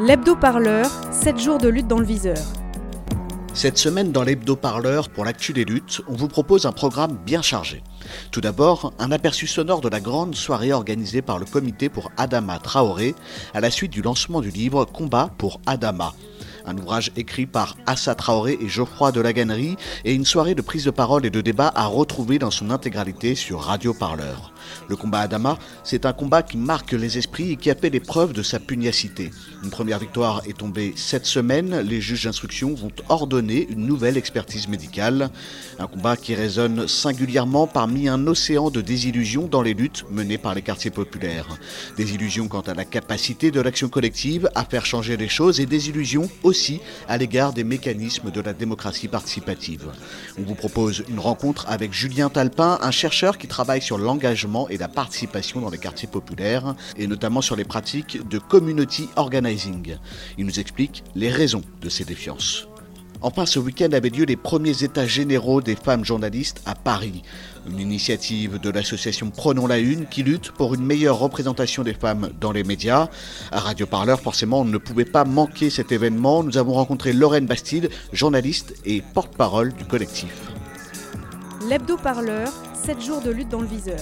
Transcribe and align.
L'hebdo-parleur, 0.00 0.90
7 1.12 1.38
jours 1.38 1.58
de 1.58 1.68
lutte 1.68 1.86
dans 1.86 2.00
le 2.00 2.04
viseur. 2.04 2.36
Cette 3.54 3.78
semaine 3.78 4.10
dans 4.10 4.24
l'hebdo-parleur 4.24 5.08
pour 5.08 5.24
l'actu 5.24 5.52
des 5.52 5.64
luttes, 5.64 6.00
on 6.08 6.14
vous 6.14 6.26
propose 6.26 6.66
un 6.66 6.72
programme 6.72 7.16
bien 7.24 7.42
chargé. 7.42 7.80
Tout 8.32 8.40
d'abord, 8.40 8.92
un 8.98 9.12
aperçu 9.12 9.46
sonore 9.46 9.80
de 9.80 9.88
la 9.88 10.00
grande 10.00 10.34
soirée 10.34 10.72
organisée 10.72 11.22
par 11.22 11.38
le 11.38 11.44
comité 11.44 11.88
pour 11.88 12.10
Adama 12.16 12.58
Traoré 12.58 13.14
à 13.54 13.60
la 13.60 13.70
suite 13.70 13.92
du 13.92 14.02
lancement 14.02 14.40
du 14.40 14.50
livre 14.50 14.84
Combat 14.84 15.30
pour 15.38 15.60
Adama 15.64 16.12
un 16.66 16.78
ouvrage 16.78 17.12
écrit 17.16 17.46
par 17.46 17.76
Assa 17.86 18.14
Traoré 18.14 18.58
et 18.60 18.68
Geoffroy 18.68 19.12
de 19.12 19.22
et 20.04 20.14
une 20.14 20.24
soirée 20.24 20.54
de 20.54 20.62
prise 20.62 20.84
de 20.84 20.90
parole 20.90 21.26
et 21.26 21.30
de 21.30 21.40
débat 21.42 21.70
à 21.74 21.86
retrouver 21.86 22.38
dans 22.38 22.50
son 22.50 22.70
intégralité 22.70 23.34
sur 23.34 23.60
Radio 23.60 23.92
Parleur. 23.92 24.53
Le 24.88 24.96
combat 24.96 25.20
Adama, 25.20 25.58
c'est 25.82 26.06
un 26.06 26.12
combat 26.12 26.42
qui 26.42 26.56
marque 26.56 26.92
les 26.92 27.18
esprits 27.18 27.52
et 27.52 27.56
qui 27.56 27.70
a 27.70 27.74
fait 27.74 27.90
des 27.90 28.00
preuves 28.00 28.32
de 28.32 28.42
sa 28.42 28.60
pugnacité. 28.60 29.30
Une 29.62 29.70
première 29.70 29.98
victoire 29.98 30.42
est 30.46 30.58
tombée 30.58 30.92
cette 30.96 31.26
semaine. 31.26 31.80
Les 31.80 32.00
juges 32.00 32.24
d'instruction 32.24 32.74
vont 32.74 32.92
ordonner 33.08 33.66
une 33.70 33.86
nouvelle 33.86 34.16
expertise 34.16 34.68
médicale. 34.68 35.30
Un 35.78 35.86
combat 35.86 36.16
qui 36.16 36.34
résonne 36.34 36.86
singulièrement 36.86 37.66
parmi 37.66 38.08
un 38.08 38.26
océan 38.26 38.70
de 38.70 38.80
désillusions 38.80 39.46
dans 39.46 39.62
les 39.62 39.74
luttes 39.74 40.04
menées 40.10 40.38
par 40.38 40.54
les 40.54 40.62
quartiers 40.62 40.90
populaires. 40.90 41.46
Désillusions 41.96 42.48
quant 42.48 42.60
à 42.60 42.74
la 42.74 42.84
capacité 42.84 43.50
de 43.50 43.60
l'action 43.60 43.88
collective 43.88 44.48
à 44.54 44.64
faire 44.64 44.86
changer 44.86 45.16
les 45.16 45.28
choses 45.28 45.60
et 45.60 45.66
désillusions 45.66 46.28
aussi 46.42 46.80
à 47.08 47.16
l'égard 47.16 47.52
des 47.52 47.64
mécanismes 47.64 48.30
de 48.30 48.40
la 48.40 48.52
démocratie 48.52 49.08
participative. 49.08 49.86
On 50.38 50.42
vous 50.42 50.54
propose 50.54 51.04
une 51.08 51.18
rencontre 51.18 51.66
avec 51.68 51.92
Julien 51.92 52.28
Talpin, 52.28 52.78
un 52.80 52.90
chercheur 52.90 53.38
qui 53.38 53.48
travaille 53.48 53.82
sur 53.82 53.98
l'engagement 53.98 54.53
et 54.68 54.76
la 54.78 54.88
participation 54.88 55.60
dans 55.60 55.70
les 55.70 55.78
quartiers 55.78 56.08
populaires, 56.08 56.74
et 56.96 57.06
notamment 57.06 57.40
sur 57.40 57.56
les 57.56 57.64
pratiques 57.64 58.26
de 58.28 58.38
community 58.38 59.08
organizing. 59.16 59.96
Il 60.38 60.46
nous 60.46 60.60
explique 60.60 61.04
les 61.14 61.30
raisons 61.30 61.62
de 61.80 61.88
ces 61.88 62.04
défiances. 62.04 62.68
Enfin, 63.24 63.46
ce 63.46 63.58
week-end 63.58 63.88
avaient 63.92 64.10
lieu 64.10 64.26
les 64.26 64.36
premiers 64.36 64.82
états 64.82 65.06
généraux 65.06 65.62
des 65.62 65.76
femmes 65.76 66.04
journalistes 66.04 66.60
à 66.66 66.74
Paris. 66.74 67.22
Une 67.66 67.80
initiative 67.80 68.60
de 68.60 68.68
l'association 68.68 69.30
Prenons 69.30 69.66
la 69.66 69.78
Une 69.78 70.06
qui 70.06 70.22
lutte 70.22 70.50
pour 70.50 70.74
une 70.74 70.84
meilleure 70.84 71.18
représentation 71.18 71.82
des 71.82 71.94
femmes 71.94 72.28
dans 72.38 72.52
les 72.52 72.64
médias. 72.64 73.08
À 73.50 73.60
Radio 73.60 73.86
Parleur, 73.86 74.20
forcément, 74.20 74.60
on 74.60 74.66
ne 74.66 74.76
pouvait 74.76 75.06
pas 75.06 75.24
manquer 75.24 75.70
cet 75.70 75.90
événement. 75.90 76.44
Nous 76.44 76.58
avons 76.58 76.74
rencontré 76.74 77.14
Lorraine 77.14 77.46
Bastide, 77.46 77.88
journaliste 78.12 78.74
et 78.84 79.02
porte-parole 79.14 79.72
du 79.72 79.86
collectif. 79.86 80.34
L'hebdo 81.66 81.96
parleur, 81.96 82.52
7 82.84 83.00
jours 83.00 83.22
de 83.22 83.30
lutte 83.30 83.48
dans 83.48 83.62
le 83.62 83.66
viseur. 83.66 84.00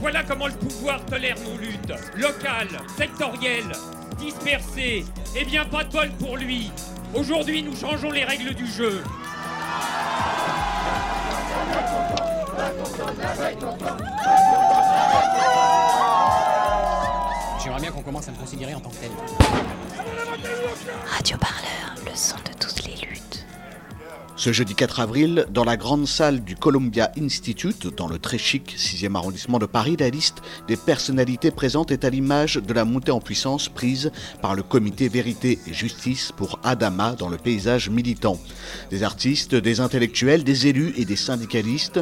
Voilà 0.00 0.22
comment 0.22 0.46
le 0.46 0.52
pouvoir 0.52 1.04
tolère 1.06 1.36
nos 1.40 1.56
luttes, 1.56 1.92
locales, 2.16 2.80
sectorielles, 2.96 3.72
dispersées. 4.18 5.04
Eh 5.36 5.44
bien, 5.44 5.64
pas 5.64 5.84
de 5.84 5.92
bol 5.92 6.10
pour 6.18 6.36
lui. 6.36 6.70
Aujourd'hui, 7.14 7.62
nous 7.62 7.76
changeons 7.76 8.10
les 8.10 8.24
règles 8.24 8.54
du 8.54 8.66
jeu. 8.66 9.02
J'aimerais 17.62 17.80
bien 17.80 17.90
qu'on 17.92 18.02
commence 18.02 18.28
à 18.28 18.32
me 18.32 18.36
considérer 18.36 18.74
en 18.74 18.80
tant 18.80 18.90
que 18.90 18.96
tel. 18.96 19.10
Radio 21.06 21.38
Parleur, 21.38 21.94
le 22.04 22.14
son 22.14 22.36
de 22.36 22.52
toutes 22.58 22.84
les 22.84 23.06
luttes. 23.06 23.46
Ce 24.36 24.52
jeudi 24.52 24.74
4 24.74 24.98
avril, 24.98 25.46
dans 25.50 25.62
la 25.62 25.76
grande 25.76 26.08
salle 26.08 26.42
du 26.42 26.56
Columbia 26.56 27.12
Institute, 27.16 27.94
dans 27.96 28.08
le 28.08 28.18
très 28.18 28.36
chic 28.36 28.74
6e 28.76 29.14
arrondissement 29.14 29.60
de 29.60 29.66
Paris, 29.66 29.96
la 29.96 30.10
liste 30.10 30.42
des 30.66 30.76
personnalités 30.76 31.52
présentes 31.52 31.92
est 31.92 32.04
à 32.04 32.10
l'image 32.10 32.56
de 32.56 32.74
la 32.74 32.84
montée 32.84 33.12
en 33.12 33.20
puissance 33.20 33.68
prise 33.68 34.10
par 34.42 34.56
le 34.56 34.64
comité 34.64 35.08
Vérité 35.08 35.60
et 35.68 35.72
Justice 35.72 36.32
pour 36.36 36.58
Adama 36.64 37.12
dans 37.12 37.28
le 37.28 37.36
paysage 37.36 37.88
militant. 37.88 38.36
Des 38.90 39.04
artistes, 39.04 39.54
des 39.54 39.78
intellectuels, 39.78 40.42
des 40.42 40.66
élus 40.66 40.94
et 40.96 41.04
des 41.04 41.16
syndicalistes. 41.16 42.00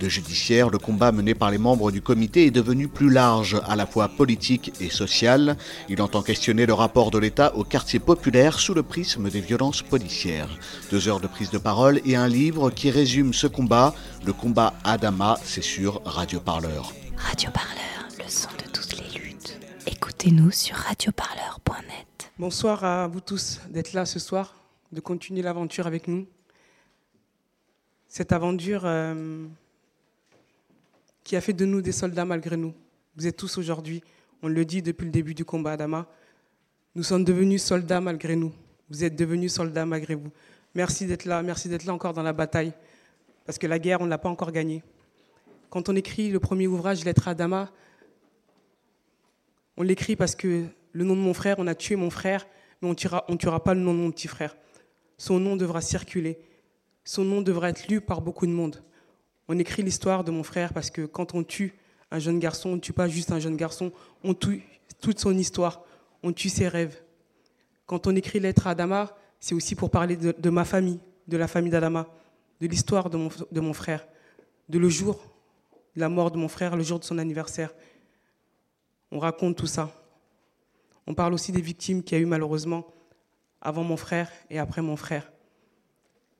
De 0.00 0.08
judiciaire, 0.08 0.70
le 0.70 0.78
combat 0.78 1.10
mené 1.10 1.34
par 1.34 1.50
les 1.50 1.58
membres 1.58 1.90
du 1.90 2.00
comité 2.00 2.46
est 2.46 2.52
devenu 2.52 2.86
plus 2.86 3.10
large, 3.10 3.60
à 3.66 3.74
la 3.74 3.86
fois 3.86 4.08
politique 4.08 4.72
et 4.80 4.90
social. 4.90 5.56
Il 5.88 6.02
entend 6.02 6.22
questionner 6.22 6.66
le 6.66 6.74
rapport 6.74 7.10
de 7.10 7.18
l'État 7.18 7.54
au 7.56 7.64
quartier 7.64 7.98
populaire 7.98 8.58
sous 8.60 8.74
le 8.74 8.84
prisme 8.84 9.28
des 9.28 9.40
violences 9.40 9.82
policières. 9.82 10.48
Deux 10.90 11.08
heures 11.08 11.20
de 11.20 11.26
prise 11.26 11.50
de 11.50 11.58
parole 11.68 12.00
et 12.06 12.16
un 12.16 12.28
livre 12.28 12.70
qui 12.70 12.90
résume 12.90 13.34
ce 13.34 13.46
combat. 13.46 13.94
Le 14.24 14.32
combat 14.32 14.72
Adama, 14.84 15.38
c'est 15.44 15.60
sur 15.60 16.02
Radio 16.02 16.40
Parleur. 16.40 16.94
Radio 17.18 17.50
Parleur, 17.50 18.08
le 18.18 18.26
son 18.26 18.48
de 18.52 18.72
toutes 18.72 18.96
les 18.98 19.18
luttes. 19.20 19.60
Écoutez-nous 19.86 20.50
sur 20.50 20.74
radioparleur.net. 20.76 22.32
Bonsoir 22.38 22.84
à 22.84 23.06
vous 23.06 23.20
tous 23.20 23.60
d'être 23.68 23.92
là 23.92 24.06
ce 24.06 24.18
soir, 24.18 24.54
de 24.92 25.00
continuer 25.00 25.42
l'aventure 25.42 25.86
avec 25.86 26.08
nous. 26.08 26.26
Cette 28.06 28.32
aventure 28.32 28.84
euh, 28.86 29.44
qui 31.22 31.36
a 31.36 31.42
fait 31.42 31.52
de 31.52 31.66
nous 31.66 31.82
des 31.82 31.92
soldats 31.92 32.24
malgré 32.24 32.56
nous. 32.56 32.72
Vous 33.14 33.26
êtes 33.26 33.36
tous 33.36 33.58
aujourd'hui, 33.58 34.02
on 34.42 34.48
le 34.48 34.64
dit 34.64 34.80
depuis 34.80 35.04
le 35.04 35.10
début 35.10 35.34
du 35.34 35.44
combat 35.44 35.72
Adama, 35.72 36.06
nous 36.94 37.02
sommes 37.02 37.24
devenus 37.24 37.62
soldats 37.62 38.00
malgré 38.00 38.36
nous. 38.36 38.54
Vous 38.88 39.04
êtes 39.04 39.16
devenus 39.16 39.52
soldats 39.52 39.84
malgré 39.84 40.14
vous. 40.14 40.32
Merci 40.78 41.06
d'être 41.06 41.24
là, 41.24 41.42
merci 41.42 41.68
d'être 41.68 41.86
là 41.86 41.92
encore 41.92 42.12
dans 42.12 42.22
la 42.22 42.32
bataille, 42.32 42.72
parce 43.44 43.58
que 43.58 43.66
la 43.66 43.80
guerre, 43.80 44.00
on 44.00 44.04
ne 44.04 44.10
l'a 44.10 44.16
pas 44.16 44.28
encore 44.28 44.52
gagnée. 44.52 44.84
Quand 45.70 45.88
on 45.88 45.96
écrit 45.96 46.30
le 46.30 46.38
premier 46.38 46.68
ouvrage, 46.68 47.04
Lettre 47.04 47.26
à 47.26 47.32
Adama, 47.32 47.72
on 49.76 49.82
l'écrit 49.82 50.14
parce 50.14 50.36
que 50.36 50.66
le 50.92 51.04
nom 51.04 51.16
de 51.16 51.20
mon 51.20 51.34
frère, 51.34 51.56
on 51.58 51.66
a 51.66 51.74
tué 51.74 51.96
mon 51.96 52.10
frère, 52.10 52.46
mais 52.80 52.86
on 52.86 52.92
ne 52.92 52.94
tuera, 52.94 53.24
on 53.26 53.36
tuera 53.36 53.64
pas 53.64 53.74
le 53.74 53.80
nom 53.80 53.92
de 53.92 53.98
mon 53.98 54.12
petit 54.12 54.28
frère. 54.28 54.56
Son 55.16 55.40
nom 55.40 55.56
devra 55.56 55.80
circuler. 55.80 56.38
Son 57.02 57.24
nom 57.24 57.42
devra 57.42 57.70
être 57.70 57.88
lu 57.88 58.00
par 58.00 58.20
beaucoup 58.20 58.46
de 58.46 58.52
monde. 58.52 58.84
On 59.48 59.58
écrit 59.58 59.82
l'histoire 59.82 60.22
de 60.22 60.30
mon 60.30 60.44
frère 60.44 60.72
parce 60.72 60.92
que 60.92 61.06
quand 61.06 61.34
on 61.34 61.42
tue 61.42 61.74
un 62.12 62.20
jeune 62.20 62.38
garçon, 62.38 62.68
on 62.68 62.76
ne 62.76 62.80
tue 62.80 62.92
pas 62.92 63.08
juste 63.08 63.32
un 63.32 63.40
jeune 63.40 63.56
garçon, 63.56 63.90
on 64.22 64.32
tue 64.32 64.62
toute 65.00 65.18
son 65.18 65.36
histoire, 65.36 65.82
on 66.22 66.32
tue 66.32 66.50
ses 66.50 66.68
rêves. 66.68 67.02
Quand 67.86 68.06
on 68.06 68.14
écrit 68.14 68.38
Lettre 68.38 68.68
à 68.68 68.70
Adama, 68.70 69.16
c'est 69.40 69.54
aussi 69.54 69.74
pour 69.74 69.90
parler 69.90 70.16
de, 70.16 70.50
ma 70.50 70.64
famille, 70.64 71.00
de 71.26 71.36
la 71.36 71.48
famille 71.48 71.70
d'Adama, 71.70 72.06
de 72.60 72.66
l'histoire 72.66 73.10
de 73.10 73.16
mon, 73.16 73.28
de 73.50 73.60
mon 73.60 73.72
frère, 73.72 74.06
de 74.68 74.78
le 74.78 74.88
jour 74.88 75.20
de 75.98 76.00
la 76.00 76.08
mort 76.08 76.30
de 76.30 76.38
mon 76.38 76.46
frère, 76.46 76.76
le 76.76 76.84
jour 76.84 77.00
de 77.00 77.04
son 77.04 77.18
anniversaire. 77.18 77.74
On 79.10 79.18
raconte 79.18 79.56
tout 79.56 79.66
ça. 79.66 79.90
On 81.08 81.14
parle 81.14 81.34
aussi 81.34 81.50
des 81.50 81.60
victimes 81.60 82.04
qu'il 82.04 82.16
y 82.16 82.20
a 82.20 82.22
eu 82.22 82.26
malheureusement 82.26 82.86
avant 83.60 83.82
mon 83.82 83.96
frère 83.96 84.30
et 84.48 84.60
après 84.60 84.80
mon 84.80 84.96
frère. 84.96 85.32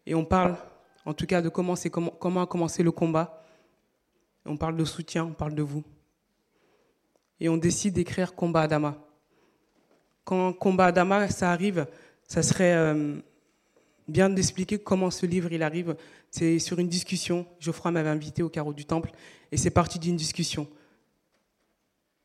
Et 0.07 0.15
on 0.15 0.25
parle 0.25 0.57
en 1.05 1.13
tout 1.13 1.27
cas 1.27 1.43
de 1.43 1.49
comment, 1.49 1.75
comment, 1.91 2.11
comment 2.11 2.43
a 2.43 2.47
commencé 2.47 2.85
le 2.85 2.93
combat. 2.93 3.43
On 4.45 4.57
parle 4.57 4.77
de 4.77 4.85
soutien, 4.85 5.25
on 5.25 5.33
parle 5.33 5.55
de 5.55 5.63
vous. 5.63 5.83
Et 7.41 7.49
on 7.49 7.57
décide 7.57 7.95
d'écrire 7.95 8.37
Combat 8.37 8.63
Adama. 8.63 8.97
Quand 10.25 10.53
Combat 10.53 10.87
Adama, 10.87 11.29
ça 11.31 11.51
arrive, 11.51 11.87
ça 12.29 12.43
serait 12.43 12.75
euh, 12.75 13.17
bien 14.07 14.29
d'expliquer 14.29 14.79
comment 14.79 15.11
ce 15.11 15.27
livre 15.27 15.51
il 15.51 15.63
arrive. 15.63 15.97
C'est 16.31 16.59
sur 16.59 16.79
une 16.79 16.89
discussion. 16.89 17.47
Geoffroy 17.59 17.91
m'avait 17.91 18.11
invité 18.11 18.43
au 18.43 18.51
carreau 18.51 18.75
du 18.75 18.85
Temple 18.85 19.11
et 19.51 19.57
c'est 19.57 19.71
parti 19.71 19.99
d'une 19.99 20.17
discussion. 20.17 20.69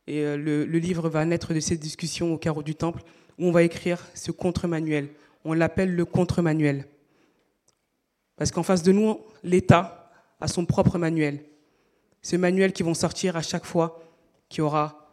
Et 0.06 0.20
euh, 0.20 0.36
le, 0.36 0.66
livre 0.66 1.08
va 1.08 1.24
naître 1.24 1.54
de 1.54 1.62
cette 1.62 1.80
discussion 1.80 2.34
au 2.34 2.38
carreau 2.38 2.62
du 2.62 2.76
Temple 2.76 3.02
où 3.40 3.48
on 3.48 3.52
va 3.52 3.64
écrire 3.64 4.06
ce 4.14 4.32
contre-manuel. 4.32 5.10
On 5.46 5.54
l'appelle 5.54 5.96
le 5.96 6.04
contre-manuel. 6.04 6.86
Parce 8.36 8.52
qu'en 8.52 8.64
face 8.64 8.84
de 8.84 8.92
nous, 8.92 9.20
l'État 9.44 10.12
a 10.42 10.50
son 10.50 10.66
propre 10.66 10.98
manuel. 10.98 11.46
Ce 12.22 12.36
manuel 12.36 12.74
qui 12.74 12.84
vont 12.84 12.94
sortir 12.94 13.38
à 13.38 13.42
chaque 13.42 13.66
fois 13.66 14.02
qu'il 14.50 14.60
y 14.60 14.62
aura 14.62 15.10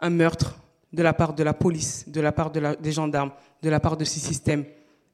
un 0.00 0.10
meurtre 0.10 0.58
de 0.92 1.02
la 1.02 1.12
part 1.12 1.34
de 1.34 1.42
la 1.42 1.54
police, 1.54 2.08
de 2.08 2.20
la 2.20 2.32
part 2.32 2.50
des 2.50 2.92
gendarmes, 2.92 3.32
de 3.62 3.68
la 3.68 3.80
part 3.80 3.96
de 3.96 4.04
ces 4.04 4.20
systèmes. 4.20 4.64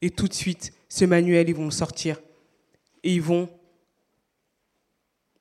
Et 0.01 0.11
tout 0.11 0.29
de 0.29 0.35
suite, 0.35 0.73
ce 0.89 1.05
manuel, 1.05 1.49
ils 1.49 1.55
vont 1.55 1.71
sortir. 1.71 2.21
Et 3.03 3.15
ils 3.15 3.23
vont 3.23 3.49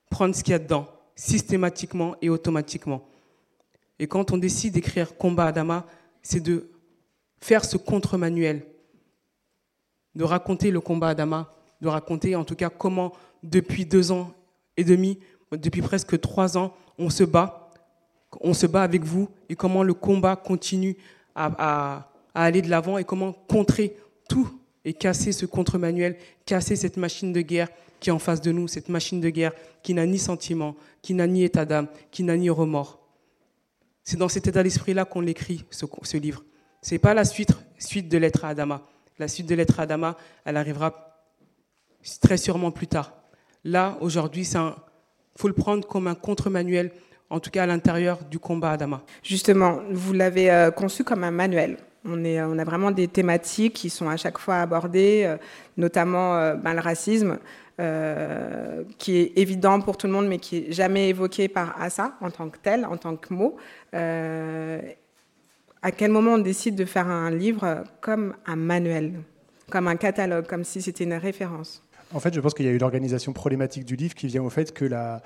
prendre 0.10 0.36
ce 0.36 0.44
qu'il 0.44 0.52
y 0.52 0.56
a 0.56 0.60
dedans, 0.60 0.88
systématiquement 1.16 2.16
et 2.22 2.30
automatiquement. 2.30 3.04
Et 4.00 4.08
quand 4.08 4.32
on 4.32 4.38
décide 4.38 4.74
d'écrire 4.74 5.18
Combat 5.18 5.48
Adama, 5.48 5.86
c'est 6.22 6.42
de 6.42 6.70
faire 7.40 7.66
ce 7.66 7.78
contre-manuel 7.78 8.66
de 10.16 10.24
raconter 10.24 10.72
le 10.72 10.80
combat 10.80 11.10
Adama, 11.10 11.52
de 11.82 11.88
raconter 11.88 12.36
en 12.36 12.44
tout 12.44 12.56
cas 12.56 12.70
comment 12.70 13.14
depuis 13.42 13.86
deux 13.86 14.12
ans 14.12 14.32
et 14.78 14.84
demi, 14.84 15.20
depuis 15.52 15.82
presque 15.82 16.20
trois 16.20 16.58
ans, 16.58 16.74
on 16.98 17.10
se 17.10 17.24
bat, 17.24 17.63
on 18.42 18.54
se 18.54 18.66
bat 18.66 18.84
avec 18.84 19.04
vous 19.04 19.30
et 19.50 19.56
comment 19.56 19.84
le 19.84 19.94
combat 19.94 20.36
continue 20.36 20.98
à, 21.36 22.10
aller 22.36 22.62
de 22.62 22.70
l'avant 22.70 22.98
et 22.98 23.04
comment 23.04 23.34
contrer 23.34 23.96
tout 24.28 24.50
et 24.86 24.94
casser 24.94 25.32
ce 25.32 25.46
contre-manuel, 25.46 26.18
casser 26.46 26.76
cette 26.76 26.98
machine 26.98 27.32
de 27.32 27.42
guerre 27.42 27.70
qui 28.00 28.10
est 28.10 28.14
en 28.14 28.20
face 28.20 28.42
de 28.42 28.52
nous, 28.52 28.68
cette 28.68 28.90
machine 28.90 29.22
de 29.22 29.30
guerre 29.30 29.54
qui 29.82 29.94
n'a 29.94 30.06
ni 30.06 30.18
sentiment, 30.18 30.76
qui 31.02 31.14
n'a 31.14 31.28
ni 31.28 31.44
état 31.44 31.66
d'âme, 31.66 31.88
qui 32.12 32.24
n'a 32.24 32.36
ni 32.36 32.50
remords. 32.50 33.00
C'est 34.04 34.18
dans 34.18 34.28
cet 34.28 34.48
état 34.48 34.62
d'esprit-là 34.62 35.06
qu'on 35.06 35.22
l'écrit, 35.22 35.64
ce, 35.72 36.18
livre. 36.18 36.44
Ce 36.82 36.94
n'est 36.94 37.00
pas 37.00 37.14
la 37.14 37.24
suite, 37.24 37.52
suite 37.80 38.10
de 38.10 38.18
Lettre 38.18 38.44
à 38.44 38.50
Adama. 38.50 38.82
La 39.20 39.30
suite 39.30 39.48
de 39.48 39.56
Lettre 39.56 39.80
à 39.80 39.84
Adama, 39.84 40.18
elle 40.44 40.58
arrivera 40.58 41.22
très 42.22 42.36
sûrement 42.36 42.72
plus 42.72 42.88
tard. 42.88 43.14
Là, 43.64 43.98
aujourd'hui, 44.02 44.44
il 44.44 44.74
faut 45.38 45.48
le 45.48 45.54
prendre 45.54 45.88
comme 45.88 46.08
un 46.08 46.16
contre-manuel, 46.16 46.92
en 47.34 47.40
tout 47.40 47.50
cas 47.50 47.64
à 47.64 47.66
l'intérieur 47.66 48.20
du 48.30 48.38
combat 48.38 48.72
Adama. 48.72 49.02
Justement, 49.24 49.80
vous 49.90 50.14
l'avez 50.14 50.52
euh, 50.52 50.70
conçu 50.70 51.04
comme 51.04 51.24
un 51.24 51.32
manuel. 51.32 51.78
On, 52.06 52.24
est, 52.24 52.40
on, 52.44 52.60
a 52.60 52.64
vraiment 52.64 52.92
des 52.92 53.08
thématiques 53.08 53.74
qui 53.74 53.90
sont 53.90 54.08
à 54.08 54.18
chaque 54.18 54.38
fois 54.38 54.58
abordées, 54.58 55.24
euh, 55.26 55.38
notamment 55.76 56.36
euh, 56.36 56.54
ben, 56.54 56.74
le 56.76 56.80
racisme, 56.80 57.40
euh, 57.80 58.84
qui 59.00 59.18
est 59.18 59.32
évident 59.36 59.82
pour 59.82 59.98
tout 59.98 60.06
le 60.06 60.14
monde, 60.14 60.28
mais 60.28 60.38
qui 60.38 60.58
est 60.58 60.72
jamais 60.72 61.10
évoqué 61.10 61.48
par 61.48 61.82
Assa 61.82 62.14
en 62.22 62.30
tant 62.30 62.50
que 62.50 62.58
tel, 62.62 62.86
en 62.86 62.98
tant 62.98 63.16
que 63.16 63.34
mot. 63.34 63.58
Euh, 63.96 64.80
à 65.82 65.92
quel 65.92 66.12
moment 66.12 66.34
on 66.34 66.38
décide 66.38 66.76
de 66.76 66.86
faire 66.86 67.08
un 67.08 67.32
livre 67.32 67.84
comme 68.00 68.36
un 68.46 68.56
manuel, 68.56 69.14
comme 69.72 69.88
un 69.88 69.96
catalogue, 69.96 70.46
comme 70.46 70.64
si 70.64 70.84
c'était 70.84 71.04
une 71.04 71.16
référence? 71.16 71.83
En 72.14 72.20
fait, 72.20 72.34
je 72.34 72.40
pense 72.40 72.54
qu'il 72.54 72.66
y 72.66 72.70
a 72.70 72.72
eu 72.72 72.78
l'organisation 72.78 73.34
problématique 73.34 73.86
du 73.86 73.96
livre 73.96 74.16
qui 74.16 74.28
vient 74.28 74.44
au 74.44 74.50
fait 74.50 74.74
que 74.74 74.86
la, 74.86 75.22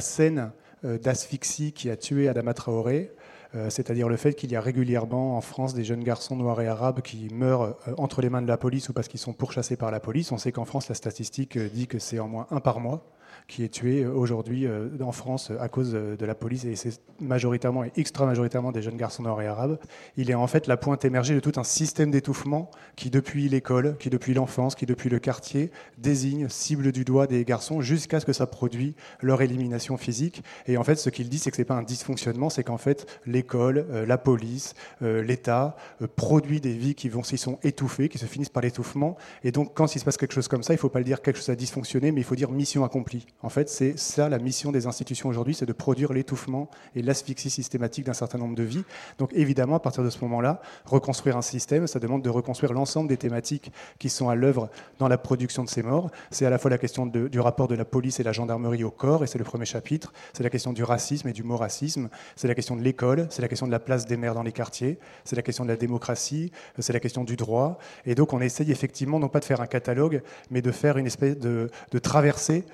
scène 0.00 0.52
d'asphyxie 0.82 1.72
qui 1.72 1.90
a 1.90 1.96
tué 1.96 2.28
Adama 2.28 2.54
Traoré 2.54 3.10
euh, 3.54 3.70
c'est-à-dire 3.70 4.10
le 4.10 4.16
fait 4.16 4.34
qu'il 4.34 4.52
y 4.52 4.56
a 4.56 4.60
régulièrement 4.60 5.36
en 5.36 5.40
France 5.40 5.72
des 5.72 5.82
jeunes 5.82 6.04
garçons 6.04 6.36
noirs 6.36 6.60
et 6.60 6.66
arabes 6.66 7.00
qui 7.00 7.28
meurent 7.32 7.76
euh, 7.88 7.94
entre 7.96 8.20
les 8.20 8.28
mains 8.28 8.42
de 8.42 8.48
la 8.48 8.58
police 8.58 8.90
ou 8.90 8.92
parce 8.92 9.08
qu'ils 9.08 9.20
sont 9.20 9.32
pourchassés 9.32 9.76
par 9.76 9.90
la 9.90 10.00
police. 10.00 10.32
On 10.32 10.38
sait 10.38 10.52
qu'en 10.52 10.66
France, 10.66 10.88
la 10.88 10.94
statistique 10.94 11.56
euh, 11.56 11.68
dit 11.72 11.86
que 11.86 11.98
c'est 11.98 12.18
en 12.18 12.28
moins 12.28 12.46
un 12.50 12.60
par 12.60 12.78
mois 12.78 13.02
qui 13.46 13.64
est 13.64 13.68
tué 13.68 14.02
euh, 14.02 14.12
aujourd'hui 14.12 14.66
euh, 14.66 14.88
en 15.00 15.12
France 15.12 15.52
à 15.58 15.68
cause 15.68 15.92
de 15.92 16.24
la 16.26 16.34
police, 16.34 16.64
et 16.64 16.76
c'est 16.76 17.00
majoritairement 17.20 17.84
et 17.84 17.92
extra 17.96 18.26
majoritairement 18.26 18.72
des 18.72 18.82
jeunes 18.82 18.96
garçons 18.96 19.22
nord 19.22 19.40
et 19.40 19.46
arabes. 19.46 19.78
Il 20.16 20.30
est 20.30 20.34
en 20.34 20.46
fait 20.46 20.66
la 20.66 20.76
pointe 20.76 21.04
émergée 21.04 21.34
de 21.34 21.40
tout 21.40 21.52
un 21.56 21.64
système 21.64 22.10
d'étouffement 22.10 22.70
qui, 22.96 23.10
depuis 23.10 23.48
l'école, 23.48 23.96
qui 23.98 24.10
depuis 24.10 24.34
l'enfance, 24.34 24.74
qui 24.74 24.86
depuis 24.86 25.08
le 25.08 25.18
quartier, 25.18 25.70
désigne, 25.98 26.48
cible 26.48 26.92
du 26.92 27.04
doigt 27.04 27.26
des 27.26 27.44
garçons 27.44 27.80
jusqu'à 27.80 28.20
ce 28.20 28.26
que 28.26 28.32
ça 28.32 28.46
produit 28.46 28.94
leur 29.22 29.42
élimination 29.42 29.96
physique. 29.96 30.42
Et 30.66 30.76
en 30.76 30.84
fait, 30.84 30.96
ce 30.96 31.10
qu'il 31.10 31.28
dit, 31.28 31.38
c'est 31.38 31.50
que 31.50 31.56
c'est 31.56 31.64
pas 31.64 31.74
un 31.74 31.82
dysfonctionnement, 31.82 32.50
c'est 32.50 32.64
qu'en 32.64 32.78
fait, 32.78 33.06
l'école, 33.26 33.86
euh, 33.90 34.06
la 34.06 34.18
police, 34.18 34.74
l'État 35.00 35.76
produit 36.16 36.60
des 36.60 36.72
vies 36.72 36.94
qui 36.94 37.08
vont 37.08 37.22
s'y 37.22 37.38
sont 37.38 37.58
étouffées, 37.62 38.08
qui 38.08 38.18
se 38.18 38.26
finissent 38.26 38.48
par 38.48 38.62
l'étouffement. 38.62 39.16
Et 39.44 39.52
donc, 39.52 39.74
quand 39.74 39.94
il 39.94 39.98
se 39.98 40.04
passe 40.04 40.16
quelque 40.16 40.32
chose 40.32 40.48
comme 40.48 40.62
ça, 40.62 40.72
il 40.72 40.76
ne 40.76 40.80
faut 40.80 40.88
pas 40.88 40.98
le 40.98 41.04
dire 41.04 41.22
quelque 41.22 41.36
chose 41.36 41.48
a 41.50 41.56
dysfonctionné, 41.56 42.12
mais 42.12 42.20
il 42.20 42.24
faut 42.24 42.34
dire 42.34 42.50
mission 42.50 42.84
accomplie. 42.84 43.26
En 43.40 43.50
fait, 43.50 43.68
c'est 43.68 43.96
ça 43.96 44.28
la 44.28 44.38
mission 44.38 44.72
des 44.72 44.86
institutions 44.86 45.28
aujourd'hui, 45.28 45.54
c'est 45.54 45.66
de 45.66 45.72
produire 45.72 46.12
l'étouffement 46.12 46.68
et 46.96 47.02
l'asphyxie 47.02 47.50
systématique 47.50 48.06
d'un 48.06 48.12
certain 48.12 48.38
nombre 48.38 48.56
de 48.56 48.64
vies. 48.64 48.84
Donc 49.18 49.30
évidemment, 49.32 49.76
à 49.76 49.80
partir 49.80 50.02
de 50.02 50.10
ce 50.10 50.18
moment-là, 50.22 50.60
reconstruire 50.84 51.36
un 51.36 51.42
système, 51.42 51.86
ça 51.86 52.00
demande 52.00 52.22
de 52.22 52.30
reconstruire 52.30 52.72
l'ensemble 52.72 53.08
des 53.08 53.16
thématiques 53.16 53.70
qui 54.00 54.08
sont 54.08 54.28
à 54.28 54.34
l'œuvre 54.34 54.68
dans 54.98 55.06
la 55.06 55.18
production 55.18 55.62
de 55.62 55.68
ces 55.68 55.84
morts. 55.84 56.10
C'est 56.32 56.46
à 56.46 56.50
la 56.50 56.58
fois 56.58 56.70
la 56.70 56.78
question 56.78 57.06
du 57.06 57.40
rapport 57.40 57.68
de 57.68 57.76
la 57.76 57.84
police 57.84 58.18
et 58.18 58.24
la 58.24 58.32
gendarmerie 58.32 58.82
au 58.82 58.90
corps, 58.90 59.22
et 59.22 59.28
c'est 59.28 59.38
le 59.38 59.44
premier 59.44 59.66
chapitre. 59.66 60.12
C'est 60.32 60.42
la 60.42 60.50
question 60.50 60.72
du 60.72 60.82
racisme 60.82 61.28
et 61.28 61.32
du 61.32 61.44
mot 61.44 61.56
racisme. 61.56 62.08
C'est 62.34 62.48
la 62.48 62.56
question 62.56 62.74
de 62.74 62.82
l'école, 62.82 63.28
c'est 63.30 63.42
la 63.42 63.48
question 63.48 63.66
de 63.66 63.72
la 63.72 63.78
place 63.78 64.06
des 64.06 64.16
maires 64.16 64.34
dans 64.34 64.42
les 64.42 64.52
quartiers, 64.52 64.98
c'est 65.24 65.36
la 65.36 65.42
question 65.42 65.64
de 65.64 65.70
la 65.70 65.76
démocratie, 65.76 66.50
c'est 66.78 66.92
la 66.92 67.00
question 67.00 67.22
du 67.22 67.36
droit. 67.36 67.78
Et 68.04 68.16
donc 68.16 68.32
on 68.32 68.40
essaye 68.40 68.72
effectivement 68.72 69.20
non 69.20 69.28
pas 69.28 69.38
de 69.38 69.44
faire 69.44 69.60
un 69.60 69.66
catalogue, 69.66 70.22
mais 70.50 70.60
de 70.60 70.72
faire 70.72 70.98
une 70.98 71.06
espèce 71.06 71.38
de 71.38 71.68
traversée 72.02 72.64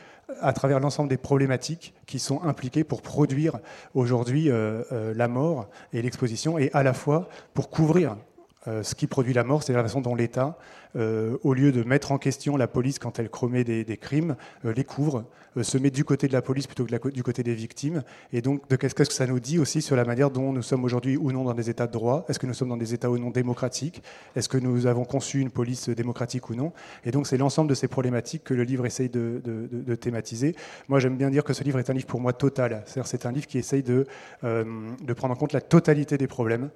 à 0.40 0.52
travers 0.52 0.80
l'ensemble 0.80 1.08
des 1.08 1.16
problématiques 1.16 1.94
qui 2.06 2.18
sont 2.18 2.42
impliquées 2.42 2.84
pour 2.84 3.02
produire 3.02 3.58
aujourd'hui 3.94 4.50
euh, 4.50 4.82
euh, 4.92 5.14
la 5.14 5.28
mort 5.28 5.68
et 5.92 6.02
l'exposition, 6.02 6.58
et 6.58 6.70
à 6.72 6.82
la 6.82 6.92
fois 6.92 7.28
pour 7.52 7.70
couvrir 7.70 8.16
euh, 8.66 8.82
ce 8.82 8.94
qui 8.94 9.06
produit 9.06 9.34
la 9.34 9.44
mort, 9.44 9.62
c'est 9.62 9.72
la 9.72 9.82
façon 9.82 10.00
dont 10.00 10.14
l'État, 10.14 10.56
euh, 10.96 11.36
au 11.42 11.54
lieu 11.54 11.72
de 11.72 11.82
mettre 11.82 12.12
en 12.12 12.18
question 12.18 12.56
la 12.56 12.66
police 12.66 12.98
quand 12.98 13.18
elle 13.18 13.28
commet 13.28 13.64
des, 13.64 13.84
crimes, 13.98 14.36
euh, 14.64 14.72
les 14.72 14.84
couvre, 14.84 15.24
se 15.60 15.78
met 15.78 15.90
du 15.90 16.04
côté 16.04 16.26
de 16.26 16.32
la 16.32 16.42
police 16.42 16.66
plutôt 16.66 16.84
que 16.84 17.08
du 17.10 17.22
côté 17.22 17.42
des 17.42 17.54
victimes. 17.54 18.02
Et 18.32 18.40
donc, 18.40 18.68
de 18.68 18.76
qu'est-ce 18.76 18.94
que 18.94 19.12
ça 19.12 19.26
nous 19.26 19.38
dit 19.38 19.58
aussi 19.58 19.82
sur 19.82 19.94
la 19.96 20.04
manière 20.04 20.30
dont 20.30 20.52
nous 20.52 20.62
sommes 20.62 20.82
aujourd'hui 20.82 21.16
ou 21.16 21.30
non 21.30 21.44
dans 21.44 21.54
des 21.54 21.70
États 21.70 21.86
de 21.86 21.92
droit? 21.92 22.24
Est-ce 22.28 22.38
que 22.38 22.46
nous 22.46 22.54
sommes 22.54 22.70
dans 22.70 22.76
des 22.76 22.94
États 22.94 23.10
ou 23.10 23.18
non 23.18 23.30
démocratiques? 23.30 24.02
Est-ce 24.34 24.48
que 24.48 24.58
nous 24.58 24.86
avons 24.86 25.04
conçu 25.04 25.40
une 25.40 25.50
police 25.50 25.90
démocratique 25.90 26.50
ou 26.50 26.54
non? 26.54 26.72
Et 27.04 27.12
donc, 27.12 27.26
c'est 27.26 27.36
l'ensemble 27.36 27.68
de 27.68 27.74
ces 27.74 27.86
problématiques 27.86 28.42
que 28.42 28.54
le 28.54 28.64
livre 28.64 28.86
essaye 28.86 29.08
de, 29.08 29.94
thématiser. 30.00 30.56
Moi, 30.88 30.98
j'aime 30.98 31.16
bien 31.16 31.30
dire 31.30 31.44
que 31.44 31.52
ce 31.52 31.62
livre 31.62 31.78
est 31.78 31.88
un 31.88 31.94
livre 31.94 32.06
pour 32.06 32.20
moi 32.20 32.32
total. 32.32 32.82
C'est-à-dire, 32.86 33.06
c'est 33.06 33.26
un 33.26 33.32
livre 33.32 33.46
qui 33.46 33.58
essaye 33.58 33.82
de 33.84 34.06
prendre 34.40 35.34
en 35.34 35.36
compte 35.36 35.52
la 35.52 35.60
totalité 35.60 36.18
des 36.18 36.26
problèmes 36.26 36.70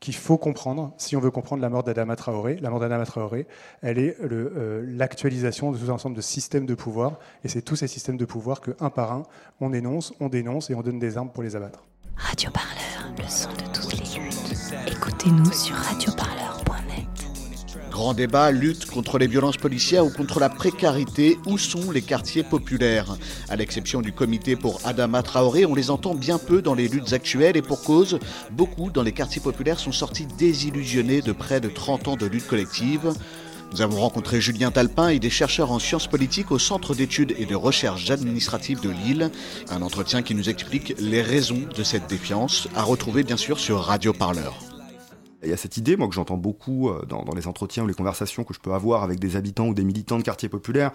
qu'il 0.00 0.14
faut 0.14 0.38
comprendre 0.38 0.92
si 0.98 1.16
on 1.16 1.20
veut 1.20 1.30
comprendre 1.30 1.62
la 1.62 1.68
mort 1.68 1.82
d'Adama 1.82 2.16
Traoré. 2.16 2.56
La 2.60 2.70
mort 2.70 2.80
d'Adama 2.80 3.06
Traoré, 3.06 3.46
elle 3.82 3.98
est 3.98 4.16
euh, 4.20 4.84
l'actualisation 4.86 5.72
de 5.72 5.78
tout 5.78 5.90
un 5.90 5.94
ensemble 5.94 6.16
de 6.16 6.20
systèmes 6.20 6.66
de 6.66 6.74
pouvoir, 6.74 7.18
et 7.44 7.48
c'est 7.48 7.62
tous 7.62 7.76
ces 7.76 7.88
systèmes 7.88 8.16
de 8.16 8.24
pouvoir 8.24 8.60
que, 8.60 8.72
un 8.80 8.90
par 8.90 9.12
un, 9.12 9.22
on 9.60 9.72
énonce, 9.72 10.12
on 10.20 10.28
dénonce 10.28 10.70
et 10.70 10.74
on 10.74 10.82
donne 10.82 10.98
des 10.98 11.16
armes 11.16 11.30
pour 11.30 11.42
les 11.42 11.56
abattre. 11.56 11.84
Radio 12.16 12.50
Parleur, 12.50 13.14
le 13.18 13.28
son 13.28 13.50
de 13.50 13.72
toutes 13.72 13.92
les. 13.98 14.06
Écoutez-nous 14.90 15.52
sur 15.52 15.76
radioparleur.net. 15.76 16.55
Grand 17.96 18.12
débat, 18.12 18.50
lutte 18.50 18.84
contre 18.84 19.16
les 19.16 19.26
violences 19.26 19.56
policières 19.56 20.04
ou 20.04 20.10
contre 20.10 20.38
la 20.38 20.50
précarité, 20.50 21.38
où 21.46 21.56
sont 21.56 21.90
les 21.90 22.02
quartiers 22.02 22.42
populaires? 22.42 23.16
À 23.48 23.56
l'exception 23.56 24.02
du 24.02 24.12
comité 24.12 24.54
pour 24.54 24.82
Adama 24.84 25.22
Traoré, 25.22 25.64
on 25.64 25.74
les 25.74 25.88
entend 25.88 26.14
bien 26.14 26.36
peu 26.36 26.60
dans 26.60 26.74
les 26.74 26.88
luttes 26.88 27.14
actuelles 27.14 27.56
et 27.56 27.62
pour 27.62 27.82
cause, 27.82 28.18
beaucoup 28.50 28.90
dans 28.90 29.02
les 29.02 29.12
quartiers 29.12 29.40
populaires 29.40 29.78
sont 29.78 29.92
sortis 29.92 30.26
désillusionnés 30.36 31.22
de 31.22 31.32
près 31.32 31.58
de 31.58 31.70
30 31.70 32.08
ans 32.08 32.16
de 32.16 32.26
lutte 32.26 32.46
collective. 32.46 33.14
Nous 33.72 33.80
avons 33.80 33.98
rencontré 33.98 34.42
Julien 34.42 34.70
Talpin 34.70 35.08
et 35.08 35.18
des 35.18 35.30
chercheurs 35.30 35.72
en 35.72 35.78
sciences 35.78 36.06
politiques 36.06 36.52
au 36.52 36.58
Centre 36.58 36.94
d'études 36.94 37.34
et 37.38 37.46
de 37.46 37.54
recherche 37.54 38.10
administrative 38.10 38.82
de 38.82 38.90
Lille. 38.90 39.30
Un 39.70 39.80
entretien 39.80 40.20
qui 40.20 40.34
nous 40.34 40.50
explique 40.50 40.94
les 40.98 41.22
raisons 41.22 41.62
de 41.74 41.82
cette 41.82 42.10
défiance, 42.10 42.68
à 42.76 42.82
retrouver 42.82 43.22
bien 43.22 43.38
sûr 43.38 43.58
sur 43.58 43.80
Radio 43.80 44.12
Parleur. 44.12 44.75
Il 45.42 45.50
y 45.50 45.52
a 45.52 45.56
cette 45.56 45.76
idée, 45.76 45.96
moi, 45.96 46.08
que 46.08 46.14
j'entends 46.14 46.36
beaucoup 46.36 46.90
dans, 47.08 47.22
dans, 47.22 47.34
les 47.34 47.46
entretiens 47.46 47.84
ou 47.84 47.86
les 47.86 47.94
conversations 47.94 48.42
que 48.42 48.54
je 48.54 48.60
peux 48.60 48.72
avoir 48.72 49.02
avec 49.02 49.18
des 49.18 49.36
habitants 49.36 49.68
ou 49.68 49.74
des 49.74 49.84
militants 49.84 50.18
de 50.18 50.22
quartiers 50.22 50.48
populaires, 50.48 50.92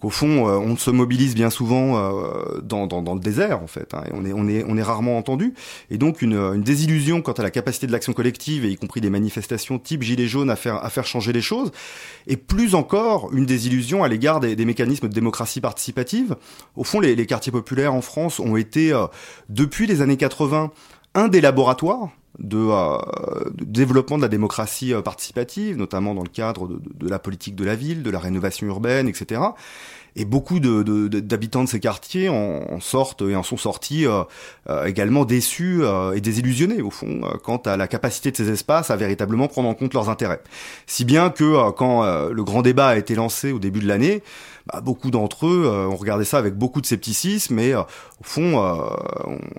qu'au 0.00 0.10
fond, 0.10 0.48
euh, 0.48 0.56
on 0.58 0.76
se 0.76 0.90
mobilise 0.90 1.34
bien 1.34 1.50
souvent 1.50 1.96
euh, 1.96 2.60
dans, 2.62 2.86
dans, 2.86 3.02
dans, 3.02 3.14
le 3.14 3.20
désert, 3.20 3.62
en 3.62 3.66
fait, 3.66 3.94
hein, 3.94 4.04
et 4.06 4.10
on 4.14 4.24
est, 4.24 4.32
on, 4.32 4.48
est, 4.48 4.64
on 4.66 4.76
est 4.76 4.82
rarement 4.82 5.18
entendu. 5.18 5.54
Et 5.90 5.98
donc, 5.98 6.22
une, 6.22 6.36
une 6.36 6.62
désillusion 6.62 7.20
quant 7.20 7.32
à 7.32 7.42
la 7.42 7.50
capacité 7.50 7.86
de 7.86 7.92
l'action 7.92 8.12
collective, 8.12 8.64
et 8.64 8.70
y 8.70 8.76
compris 8.76 9.00
des 9.00 9.10
manifestations 9.10 9.78
type 9.78 10.02
Gilets 10.02 10.28
jaunes 10.28 10.50
à 10.50 10.56
faire, 10.56 10.84
à 10.84 10.90
faire 10.90 11.06
changer 11.06 11.32
les 11.32 11.40
choses, 11.40 11.72
et 12.26 12.36
plus 12.36 12.74
encore, 12.74 13.32
une 13.32 13.46
désillusion 13.46 14.04
à 14.04 14.08
l'égard 14.08 14.40
des, 14.40 14.54
des, 14.54 14.64
mécanismes 14.64 15.08
de 15.08 15.14
démocratie 15.14 15.60
participative. 15.60 16.36
Au 16.76 16.84
fond, 16.84 17.00
les, 17.00 17.16
les 17.16 17.26
quartiers 17.26 17.52
populaires 17.52 17.94
en 17.94 18.02
France 18.02 18.38
ont 18.38 18.56
été, 18.56 18.92
euh, 18.92 19.06
depuis 19.48 19.86
les 19.86 20.00
années 20.00 20.16
80, 20.16 20.70
un 21.14 21.28
des 21.28 21.40
laboratoires 21.40 22.10
de, 22.38 22.58
euh, 22.58 23.50
développement 23.54 24.16
de 24.16 24.22
la 24.22 24.28
démocratie 24.28 24.94
euh, 24.94 25.02
participative, 25.02 25.76
notamment 25.76 26.14
dans 26.14 26.22
le 26.22 26.28
cadre 26.28 26.68
de, 26.68 27.08
la 27.08 27.18
politique 27.18 27.56
de 27.56 27.64
la 27.64 27.74
ville, 27.74 28.02
de 28.02 28.10
la 28.10 28.18
rénovation 28.18 28.66
urbaine, 28.66 29.08
etc. 29.08 29.40
Et 30.20 30.24
beaucoup 30.24 30.58
d'habitants 30.58 31.60
de, 31.60 31.66
de, 31.66 31.70
ces 31.70 31.78
quartiers 31.78 32.28
en, 32.28 32.64
en, 32.68 32.80
sortent 32.80 33.22
et 33.22 33.36
en 33.36 33.44
sont 33.44 33.56
sortis 33.56 34.04
euh, 34.04 34.24
euh, 34.68 34.84
également 34.84 35.24
déçus 35.24 35.78
euh, 35.82 36.12
et 36.12 36.20
désillusionnés, 36.20 36.82
au 36.82 36.90
fond, 36.90 37.20
quant 37.44 37.58
à 37.58 37.76
la 37.76 37.86
capacité 37.86 38.32
de 38.32 38.36
ces 38.36 38.50
espaces 38.50 38.90
à 38.90 38.96
véritablement 38.96 39.46
prendre 39.46 39.68
en 39.68 39.74
compte 39.74 39.94
leurs 39.94 40.08
intérêts. 40.08 40.42
Si 40.88 41.04
bien 41.04 41.30
que 41.30 41.70
quand 41.70 42.02
le 42.30 42.44
grand 42.44 42.62
débat 42.62 42.88
a 42.88 42.96
été 42.96 43.14
lancé 43.14 43.52
au 43.52 43.60
début 43.60 43.78
de 43.78 43.86
l'année, 43.86 44.22
bah, 44.72 44.82
beaucoup 44.82 45.10
d'entre 45.10 45.46
eux 45.46 45.64
euh, 45.64 45.88
ont 45.88 45.96
regardé 45.96 46.24
ça 46.24 46.36
avec 46.36 46.54
beaucoup 46.54 46.82
de 46.82 46.86
scepticisme 46.86 47.58
et 47.58 47.72
euh, 47.72 47.80
au 47.80 48.24
fond 48.24 48.62
euh, 48.62 48.74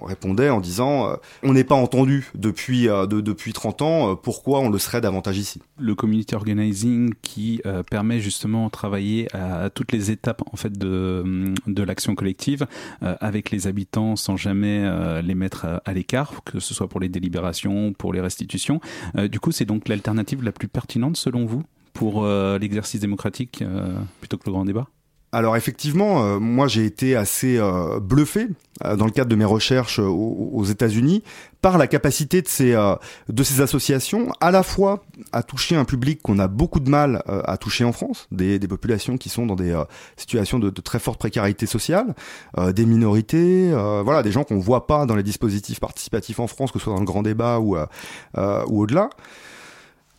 on 0.01 0.05
répondait 0.05 0.49
en 0.49 0.59
disant 0.59 1.15
on 1.41 1.53
n'est 1.53 1.63
pas 1.63 1.75
entendu 1.75 2.29
depuis 2.35 2.83
de, 2.87 3.21
depuis 3.21 3.53
30 3.53 3.81
ans 3.81 4.15
pourquoi 4.15 4.59
on 4.59 4.69
le 4.69 4.77
serait 4.77 5.01
davantage 5.01 5.37
ici? 5.37 5.61
Le 5.79 5.95
community 5.95 6.35
organizing 6.35 7.13
qui 7.21 7.61
permet 7.89 8.19
justement 8.19 8.65
de 8.65 8.71
travailler 8.71 9.27
à, 9.33 9.69
toutes 9.69 9.91
les 9.91 10.11
étapes 10.11 10.43
en 10.51 10.57
fait 10.57 10.77
de 10.77 11.53
de 11.67 11.83
l'action 11.83 12.15
collective 12.15 12.67
avec 13.01 13.51
les 13.51 13.67
habitants 13.67 14.15
sans 14.15 14.37
jamais 14.37 14.89
les 15.21 15.35
mettre 15.35 15.65
à, 15.65 15.81
à 15.85 15.93
l'écart 15.93 16.43
que 16.43 16.59
ce 16.59 16.73
soit 16.73 16.87
pour 16.87 16.99
les 16.99 17.09
délibérations 17.09 17.93
pour 17.93 18.13
les 18.13 18.21
restitutions. 18.21 18.79
Du 19.15 19.39
coup 19.39 19.51
c'est 19.51 19.65
donc 19.65 19.87
l'alternative 19.87 20.43
la 20.43 20.51
plus 20.51 20.67
pertinente 20.67 21.17
selon 21.17 21.45
vous 21.45 21.63
pour 21.93 22.25
l'exercice 22.25 23.01
démocratique 23.01 23.63
plutôt 24.19 24.37
que 24.37 24.43
le 24.45 24.51
grand 24.51 24.65
débat? 24.65 24.87
Alors 25.31 25.55
effectivement, 25.55 26.23
euh, 26.23 26.39
moi 26.39 26.67
j'ai 26.67 26.85
été 26.85 27.15
assez 27.15 27.57
euh, 27.57 27.99
bluffé 27.99 28.47
euh, 28.83 28.95
dans 28.95 29.05
le 29.05 29.11
cadre 29.11 29.29
de 29.29 29.35
mes 29.35 29.45
recherches 29.45 29.99
aux, 29.99 30.63
États-Unis 30.63 31.23
par 31.61 31.77
la 31.77 31.87
capacité 31.87 32.41
de 32.41 32.47
ces 32.47 33.61
associations 33.61 34.31
à 34.41 34.49
la 34.49 34.63
fois 34.63 35.03
à 35.31 35.43
toucher 35.43 35.75
un 35.75 35.85
public 35.85 36.21
qu'on 36.21 36.39
a 36.39 36.47
beaucoup 36.47 36.79
de 36.79 36.89
mal 36.89 37.21
à 37.27 37.57
toucher 37.57 37.83
en 37.83 37.91
France, 37.91 38.27
des, 38.31 38.59
populations 38.59 39.17
qui 39.17 39.29
sont 39.29 39.45
dans 39.45 39.55
des 39.55 39.77
situations 40.15 40.57
de, 40.59 40.69
très 40.69 40.99
forte 40.99 41.19
précarité 41.19 41.65
sociale, 41.65 42.15
des 42.57 42.85
minorités, 42.85 43.71
voilà, 44.03 44.23
des 44.23 44.31
gens 44.31 44.45
qu'on 44.45 44.59
voit 44.59 44.87
pas 44.87 45.05
dans 45.05 45.15
les 45.15 45.23
dispositifs 45.23 45.81
participatifs 45.81 46.39
en 46.39 46.47
France, 46.47 46.71
que 46.71 46.79
ce 46.79 46.85
soit 46.85 46.93
dans 46.93 46.99
le 46.99 47.05
grand 47.05 47.23
débat 47.23 47.59
ou 47.59 47.75
ou 47.75 48.81
au-delà 48.81 49.09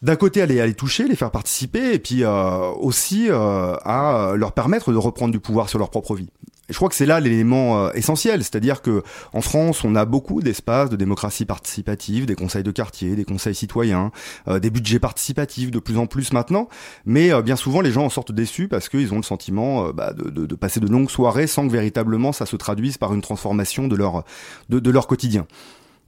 d'un 0.02 0.16
côté 0.16 0.40
aller 0.40 0.64
les 0.66 0.74
toucher, 0.74 1.06
les 1.06 1.16
faire 1.16 1.30
participer, 1.30 1.94
et 1.94 1.98
puis 1.98 2.24
euh, 2.24 2.70
aussi 2.78 3.26
euh, 3.28 3.74
à 3.84 4.32
leur 4.36 4.52
permettre 4.52 4.92
de 4.92 4.96
reprendre 4.96 5.32
du 5.32 5.40
pouvoir 5.40 5.68
sur 5.68 5.78
leur 5.78 5.90
propre 5.90 6.14
vie. 6.14 6.28
Et 6.68 6.72
je 6.72 6.76
crois 6.78 6.88
que 6.88 6.94
c'est 6.94 7.06
là 7.06 7.18
l'élément 7.18 7.86
euh, 7.86 7.90
essentiel, 7.94 8.44
c'est-à-dire 8.44 8.80
que 8.80 9.02
en 9.32 9.40
France, 9.40 9.82
on 9.84 9.96
a 9.96 10.04
beaucoup 10.04 10.40
d'espaces 10.40 10.88
de 10.88 10.96
démocratie 10.96 11.44
participative, 11.44 12.26
des 12.26 12.36
conseils 12.36 12.62
de 12.62 12.70
quartier, 12.70 13.16
des 13.16 13.24
conseils 13.24 13.56
citoyens, 13.56 14.12
des 14.48 14.70
budgets 14.70 15.00
participatifs 15.00 15.70
de 15.70 15.80
plus 15.80 15.98
en 15.98 16.06
plus 16.06 16.32
maintenant, 16.32 16.68
mais 17.04 17.30
bien 17.42 17.56
souvent 17.56 17.80
les 17.80 17.90
gens 17.90 18.04
en 18.04 18.10
sortent 18.10 18.32
déçus 18.32 18.68
parce 18.68 18.88
qu'ils 18.88 19.12
ont 19.12 19.16
le 19.16 19.22
sentiment 19.22 19.90
bah, 19.90 20.12
de, 20.12 20.30
de, 20.30 20.46
de, 20.46 20.54
passer 20.54 20.80
de 20.80 20.86
longues 20.86 21.10
soirées 21.10 21.48
sans 21.48 21.66
que 21.66 21.72
véritablement 21.72 22.32
ça 22.32 22.46
se 22.46 22.56
traduise 22.56 22.98
par 22.98 23.12
une 23.14 23.20
transformation 23.20 23.88
de 23.88 23.96
leur 23.96 24.24
de, 24.68 24.78
de 24.78 24.90
leur 24.90 25.08
quotidien 25.08 25.46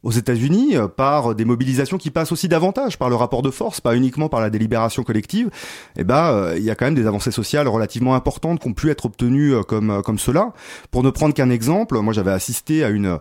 aux 0.02 0.11
États-Unis 0.11 0.76
euh, 0.76 0.88
par 0.88 1.35
des 1.35 1.44
mobilisations 1.44 1.99
qui 1.99 2.11
passent 2.11 2.32
aussi 2.32 2.49
davantage 2.49 2.99
par 2.99 3.09
le 3.09 3.16
rapport 3.16 3.42
de 3.42 3.50
force, 3.50 3.80
pas 3.80 3.97
uniquement 3.97 4.28
par 4.28 4.40
la 4.40 4.50
délibération 4.50 5.02
collective, 5.02 5.50
eh 5.97 6.04
ben 6.04 6.32
euh, 6.32 6.54
il 6.56 6.64
y 6.64 6.71
a 6.71 6.75
quand 6.75 6.85
même 6.87 6.94
des 6.94 7.06
avancées 7.06 7.30
sociales 7.30 7.68
relativement 7.68 8.14
importantes 8.14 8.61
qui 8.61 8.68
ont 8.68 8.75
pu 8.75 8.90
être 8.90 9.06
obtenues 9.06 9.54
euh, 9.54 9.62
comme 9.62 10.02
comme 10.02 10.18
cela. 10.18 10.52
Pour 10.90 11.02
ne 11.02 11.11
prendre 11.11 11.35
qu'un 11.35 11.50
exemple, 11.50 11.99
moi 11.99 12.12
j'avais 12.12 12.30
assisté 12.30 12.85
à 12.85 12.88
une, 12.88 13.18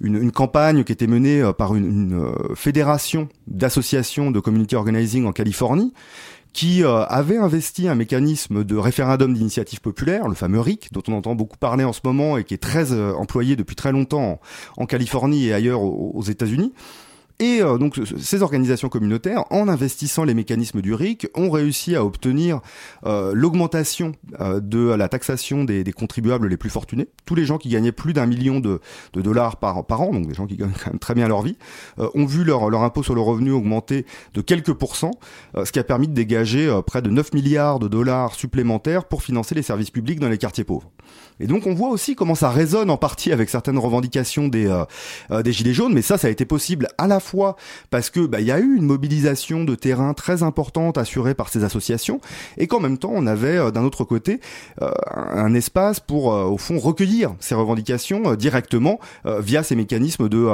une, 0.00 0.16
une 0.16 0.32
campagne 0.32 0.84
qui 0.84 0.92
était 0.92 1.06
menée 1.06 1.42
par 1.56 1.74
une, 1.74 1.84
une 1.84 2.56
fédération 2.56 3.28
d'associations 3.46 4.30
de 4.30 4.40
community 4.40 4.76
organizing 4.76 5.26
en 5.26 5.32
Californie 5.32 5.92
qui 6.54 6.84
euh, 6.84 7.04
avait 7.04 7.36
investi 7.36 7.88
un 7.88 7.96
mécanisme 7.96 8.64
de 8.64 8.76
référendum 8.76 9.34
d'initiative 9.34 9.80
populaire, 9.80 10.28
le 10.28 10.34
fameux 10.34 10.60
RIC, 10.60 10.92
dont 10.92 11.02
on 11.08 11.12
entend 11.12 11.34
beaucoup 11.34 11.58
parler 11.58 11.84
en 11.84 11.92
ce 11.92 12.00
moment 12.04 12.38
et 12.38 12.44
qui 12.44 12.54
est 12.54 12.62
très 12.62 12.92
euh, 12.92 13.12
employé 13.12 13.56
depuis 13.56 13.76
très 13.76 13.92
longtemps 13.92 14.40
en, 14.76 14.86
Californie 14.86 15.48
et 15.48 15.52
ailleurs 15.52 15.82
aux 15.82 16.22
États-Unis. 16.22 16.72
Et 17.40 17.60
euh, 17.60 17.78
donc 17.78 18.00
ces 18.18 18.42
organisations 18.42 18.88
communautaires, 18.88 19.44
en 19.50 19.68
investissant 19.68 20.22
les 20.22 20.34
mécanismes 20.34 20.80
du 20.80 20.94
RIC, 20.94 21.26
ont 21.34 21.50
réussi 21.50 21.96
à 21.96 22.04
obtenir 22.04 22.60
euh, 23.06 23.32
l'augmentation 23.34 24.12
euh, 24.40 24.60
de 24.60 24.78
la 24.78 25.08
taxation 25.08 25.64
des, 25.64 25.82
des, 25.82 25.92
contribuables 25.92 26.46
les 26.46 26.56
plus 26.56 26.70
fortunés. 26.70 27.08
Tous 27.24 27.34
les 27.34 27.44
gens 27.44 27.58
qui 27.58 27.68
gagnaient 27.70 27.92
plus 27.92 28.12
d'un 28.12 28.26
million 28.26 28.60
de, 28.60 28.80
de, 29.14 29.20
dollars 29.20 29.56
par, 29.56 29.84
par 29.84 30.02
an, 30.02 30.12
donc 30.12 30.28
des 30.28 30.34
gens 30.34 30.46
qui 30.46 30.56
gagnent 30.56 30.72
quand 30.72 30.90
même 30.90 31.00
très 31.00 31.14
bien 31.14 31.26
leur 31.26 31.42
vie, 31.42 31.56
ont 31.98 32.24
vu 32.24 32.44
leur, 32.44 32.70
leur 32.70 32.82
impôt 32.82 33.02
sur 33.02 33.14
le 33.14 33.20
revenu 33.20 33.50
augmenter 33.50 34.06
de 34.34 34.40
quelques 34.40 34.72
pourcents, 34.72 35.12
ce 35.56 35.70
qui 35.72 35.78
a 35.78 35.84
permis 35.84 36.08
de 36.08 36.14
dégager 36.14 36.80
près 36.86 37.02
de 37.02 37.10
9 37.10 37.32
milliards 37.32 37.78
de 37.78 37.88
dollars 37.88 38.34
supplémentaires 38.34 39.04
pour 39.04 39.22
financer 39.22 39.54
les 39.54 39.62
services 39.62 39.90
publics 39.90 40.20
dans 40.20 40.28
les 40.28 40.38
quartiers 40.38 40.64
pauvres. 40.64 40.90
Et 41.40 41.46
donc 41.46 41.66
on 41.66 41.74
voit 41.74 41.88
aussi 41.88 42.14
comment 42.14 42.34
ça 42.34 42.50
résonne 42.50 42.90
en 42.90 42.96
partie 42.96 43.32
avec 43.32 43.50
certaines 43.50 43.78
revendications 43.78 44.48
des, 44.48 44.84
des 45.30 45.52
gilets 45.52 45.74
jaunes, 45.74 45.94
mais 45.94 46.02
ça, 46.02 46.18
ça 46.18 46.28
a 46.28 46.30
été 46.30 46.44
possible 46.44 46.88
à 46.98 47.06
la 47.06 47.20
fois 47.24 47.56
parce 47.90 48.10
que 48.10 48.20
bah, 48.20 48.40
il 48.40 48.46
y 48.46 48.52
a 48.52 48.60
eu 48.60 48.76
une 48.76 48.86
mobilisation 48.86 49.64
de 49.64 49.74
terrain 49.74 50.14
très 50.14 50.42
importante 50.42 50.98
assurée 50.98 51.34
par 51.34 51.48
ces 51.48 51.64
associations 51.64 52.20
et 52.58 52.66
qu'en 52.66 52.80
même 52.80 52.98
temps 52.98 53.12
on 53.12 53.26
avait 53.26 53.56
euh, 53.56 53.70
d'un 53.70 53.84
autre 53.84 54.04
côté 54.04 54.40
euh, 54.82 54.90
un 55.14 55.54
espace 55.54 56.00
pour 56.00 56.32
euh, 56.32 56.44
au 56.44 56.58
fond 56.58 56.78
recueillir 56.78 57.34
ces 57.40 57.54
revendications 57.54 58.34
directement 58.34 58.98
via 59.24 59.62
ces 59.62 59.76
mécanismes 59.76 60.28
de 60.28 60.44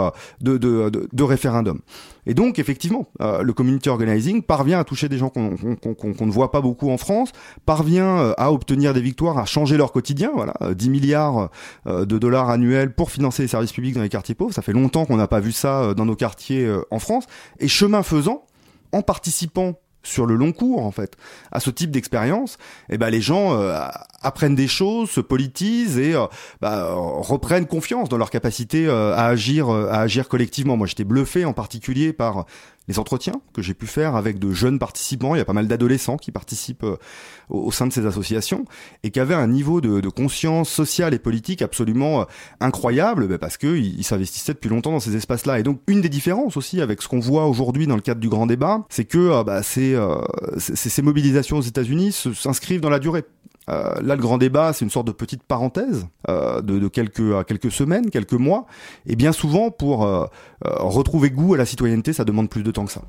de, 0.41 0.59
de, 0.59 1.09
de 1.13 1.23
référendum. 1.23 1.81
Et 2.31 2.35
donc, 2.35 2.61
effectivement, 2.61 3.09
euh, 3.21 3.43
le 3.43 3.53
community 3.53 3.89
organizing 3.89 4.41
parvient 4.43 4.79
à 4.79 4.85
toucher 4.85 5.09
des 5.09 5.19
gens 5.19 5.31
qu'on 5.31 5.51
ne 5.51 6.31
voit 6.31 6.53
pas 6.53 6.61
beaucoup 6.61 6.89
en 6.89 6.97
France, 6.97 7.33
parvient 7.67 8.19
euh, 8.19 8.35
à 8.39 8.53
obtenir 8.53 8.95
des 8.95 9.01
victoires, 9.01 9.37
à 9.37 9.47
changer 9.47 9.77
leur 9.77 9.91
quotidien. 9.91 10.31
Voilà, 10.33 10.55
10 10.73 10.87
euh, 10.87 10.91
milliards 10.93 11.51
de 11.87 12.19
dollars 12.19 12.49
annuels 12.49 12.95
pour 12.95 13.11
financer 13.11 13.43
les 13.43 13.49
services 13.49 13.73
publics 13.73 13.97
dans 13.97 14.03
les 14.03 14.09
quartiers 14.09 14.37
pauvres. 14.37 14.55
Ça 14.55 14.63
fait 14.63 14.73
longtemps 14.73 15.07
qu'on 15.07 15.17
n'a 15.17 15.27
pas 15.27 15.41
vu 15.41 15.51
ça 15.51 15.93
dans 15.95 16.05
nos 16.05 16.15
quartiers 16.15 16.73
en 16.93 17.01
France. 17.01 17.25
Et 17.59 17.67
chemin 17.67 18.05
faisant, 18.05 18.45
en 18.93 19.03
participant 19.03 19.81
sur 20.05 20.25
le 20.25 20.37
long 20.37 20.53
cours 20.53 20.87
en 20.87 20.93
fait 20.93 21.17
à 21.53 21.61
ce 21.61 21.69
type 21.69 21.91
d'expérience 21.91 22.57
eh 22.89 22.97
ben 22.97 23.11
les 23.11 23.21
gens 23.21 23.55
apprennent 24.23 24.55
des 24.55 24.69
choses 24.69 25.11
se 25.11 25.21
politisent 25.21 25.99
et 25.99 26.15
euh, 26.15 26.27
bah, 26.61 26.93
reprennent 26.95 27.67
confiance 27.67 28.09
dans 28.09 28.17
leur 28.17 28.31
capacité 28.31 28.87
euh, 28.87 29.15
à 29.15 29.27
agir 29.27 29.69
à 29.71 30.01
agir 30.01 30.29
collectivement 30.29 30.77
moi 30.77 30.87
j'étais 30.87 31.05
bluffé 31.05 31.45
en 31.45 31.53
particulier 31.53 32.13
par 32.13 32.47
les 32.91 32.99
entretiens 32.99 33.41
que 33.53 33.63
j'ai 33.63 33.73
pu 33.73 33.87
faire 33.87 34.17
avec 34.17 34.41
de 34.41 34.53
jeunes 34.53 34.81
participants. 34.81 35.37
Il 35.37 35.39
y 35.39 35.41
a 35.41 35.45
pas 35.45 35.53
mal 35.53 35.69
d'adolescents 35.69 36.17
qui 36.17 36.33
participent 36.33 36.83
euh, 36.83 36.97
au, 37.49 37.71
sein 37.71 37.87
de 37.87 37.93
ces 37.93 38.05
associations 38.05 38.65
et 39.05 39.11
qui 39.11 39.21
avaient 39.21 39.35
un 39.35 39.47
niveau 39.47 39.81
de, 39.81 40.09
conscience 40.09 40.69
sociale 40.69 41.15
et 41.15 41.21
politique 41.21 41.63
absolument 41.63 42.23
euh, 42.23 42.25
incroyable 42.59 43.29
bah, 43.29 43.39
parce 43.39 43.57
qu'ils 43.57 44.05
s'investissaient 44.05 44.55
depuis 44.55 44.71
longtemps 44.71 44.91
dans 44.91 45.01
ces 45.01 45.15
espaces-là. 45.15 45.61
Et 45.61 45.63
donc 45.63 45.81
une 45.87 46.01
des 46.01 46.09
différences 46.09 46.57
aussi 46.57 46.81
avec 46.81 47.01
ce 47.01 47.07
qu'on 47.07 47.21
voit 47.21 47.47
aujourd'hui 47.47 47.87
dans 47.87 47.95
le 47.95 48.03
cadre 48.03 48.21
du 48.21 48.29
grand 48.29 48.47
débat, 48.47 48.85
c'est 48.89 49.05
que 49.05 49.19
euh, 49.19 49.45
bah, 49.45 49.63
ces, 49.63 49.97
ces 50.59 51.03
mobilisations 51.03 51.59
aux 51.59 51.63
États-Unis 51.63 52.13
s'inscrivent 52.35 52.81
dans 52.81 52.91
la 52.91 52.99
durée. 52.99 53.25
Euh, 53.69 53.95
là, 54.03 54.17
le 54.17 54.23
grand 54.23 54.39
débat, 54.39 54.73
c'est 54.73 54.85
une 54.85 54.91
sorte 54.91 55.07
de 55.07 55.13
petite 55.13 55.43
parenthèse 55.43 56.07
euh, 56.29 56.61
de, 56.61 56.89
quelques, 56.89 57.45
quelques 57.47 57.71
semaines, 57.71 58.11
quelques 58.11 58.33
mois. 58.33 58.67
Et 59.07 59.17
bien 59.17 59.33
souvent, 59.33 59.71
pour 59.71 60.05
euh, 60.05 60.27
retrouver 60.63 61.31
goût 61.31 61.55
à 61.55 61.59
la 61.59 61.67
citoyenneté, 61.67 62.13
ça 62.13 62.25
demande 62.25 62.49
plus 62.49 62.63
de 62.63 62.71
temps 62.71 62.87
que 62.87 62.93
ça. 62.93 63.03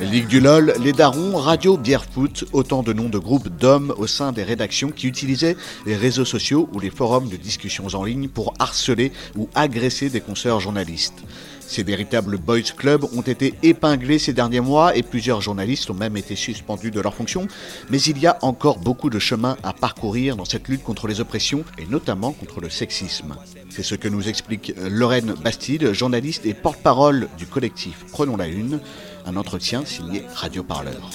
Ligue 0.00 0.28
du 0.28 0.38
LOL, 0.38 0.74
les 0.80 0.92
Darons, 0.92 1.36
Radio 1.36 1.76
Bière 1.76 2.04
Foot, 2.04 2.44
autant 2.52 2.84
de 2.84 2.92
noms 2.92 3.08
de 3.08 3.18
groupes 3.18 3.48
d'hommes 3.48 3.92
au 3.98 4.06
sein 4.06 4.30
des 4.30 4.44
rédactions 4.44 4.90
qui 4.90 5.08
utilisaient 5.08 5.56
les 5.86 5.96
réseaux 5.96 6.24
sociaux 6.24 6.68
ou 6.72 6.78
les 6.78 6.90
forums 6.90 7.28
de 7.28 7.36
discussions 7.36 7.88
en 7.94 8.04
ligne 8.04 8.28
pour 8.28 8.54
harceler 8.60 9.10
ou 9.36 9.48
agresser 9.56 10.08
des 10.08 10.20
consoeurs 10.20 10.60
journalistes. 10.60 11.24
Ces 11.68 11.82
véritables 11.82 12.38
boys 12.38 12.62
clubs 12.62 13.04
ont 13.14 13.20
été 13.20 13.52
épinglés 13.62 14.18
ces 14.18 14.32
derniers 14.32 14.60
mois 14.60 14.96
et 14.96 15.02
plusieurs 15.02 15.42
journalistes 15.42 15.90
ont 15.90 15.94
même 15.94 16.16
été 16.16 16.34
suspendus 16.34 16.90
de 16.90 16.98
leurs 16.98 17.14
fonctions. 17.14 17.46
Mais 17.90 18.00
il 18.00 18.18
y 18.18 18.26
a 18.26 18.38
encore 18.40 18.78
beaucoup 18.78 19.10
de 19.10 19.18
chemin 19.18 19.58
à 19.62 19.74
parcourir 19.74 20.34
dans 20.34 20.46
cette 20.46 20.66
lutte 20.66 20.82
contre 20.82 21.06
les 21.06 21.20
oppressions 21.20 21.64
et 21.76 21.84
notamment 21.84 22.32
contre 22.32 22.62
le 22.62 22.70
sexisme. 22.70 23.36
C'est 23.68 23.82
ce 23.82 23.94
que 23.94 24.08
nous 24.08 24.30
explique 24.30 24.72
Lorraine 24.90 25.34
Bastide, 25.44 25.92
journaliste 25.92 26.46
et 26.46 26.54
porte-parole 26.54 27.28
du 27.36 27.46
collectif 27.46 28.06
Prenons 28.12 28.38
la 28.38 28.48
Une, 28.48 28.80
un 29.26 29.36
entretien 29.36 29.84
signé 29.84 30.24
Radio 30.34 30.62
Parleur. 30.62 31.10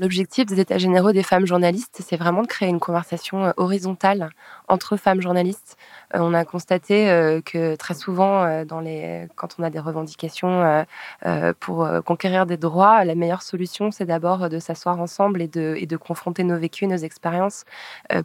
L'objectif 0.00 0.46
des 0.46 0.60
États 0.60 0.78
généraux 0.78 1.12
des 1.12 1.22
femmes 1.22 1.46
journalistes, 1.46 2.00
c'est 2.02 2.16
vraiment 2.16 2.40
de 2.40 2.46
créer 2.46 2.70
une 2.70 2.80
conversation 2.80 3.44
euh, 3.44 3.52
horizontale 3.58 4.30
entre 4.66 4.96
femmes 4.96 5.20
journalistes. 5.20 5.76
Euh, 6.14 6.18
on 6.20 6.34
a 6.34 6.44
constaté 6.44 7.10
euh, 7.10 7.40
que 7.40 7.76
très 7.76 7.94
souvent, 7.94 8.64
dans 8.64 8.80
les, 8.80 9.28
quand 9.36 9.56
on 9.58 9.62
a 9.62 9.70
des 9.70 9.78
revendications 9.78 10.84
pour 11.60 11.88
conquérir 12.04 12.46
des 12.46 12.56
droits, 12.56 13.04
la 13.04 13.14
meilleure 13.14 13.42
solution, 13.42 13.90
c'est 13.90 14.04
d'abord 14.04 14.48
de 14.48 14.58
s'asseoir 14.58 15.00
ensemble 15.00 15.42
et 15.42 15.48
de, 15.48 15.74
et 15.78 15.86
de 15.86 15.96
confronter 15.96 16.44
nos 16.44 16.58
vécus, 16.58 16.88
nos 16.88 16.96
expériences, 16.96 17.64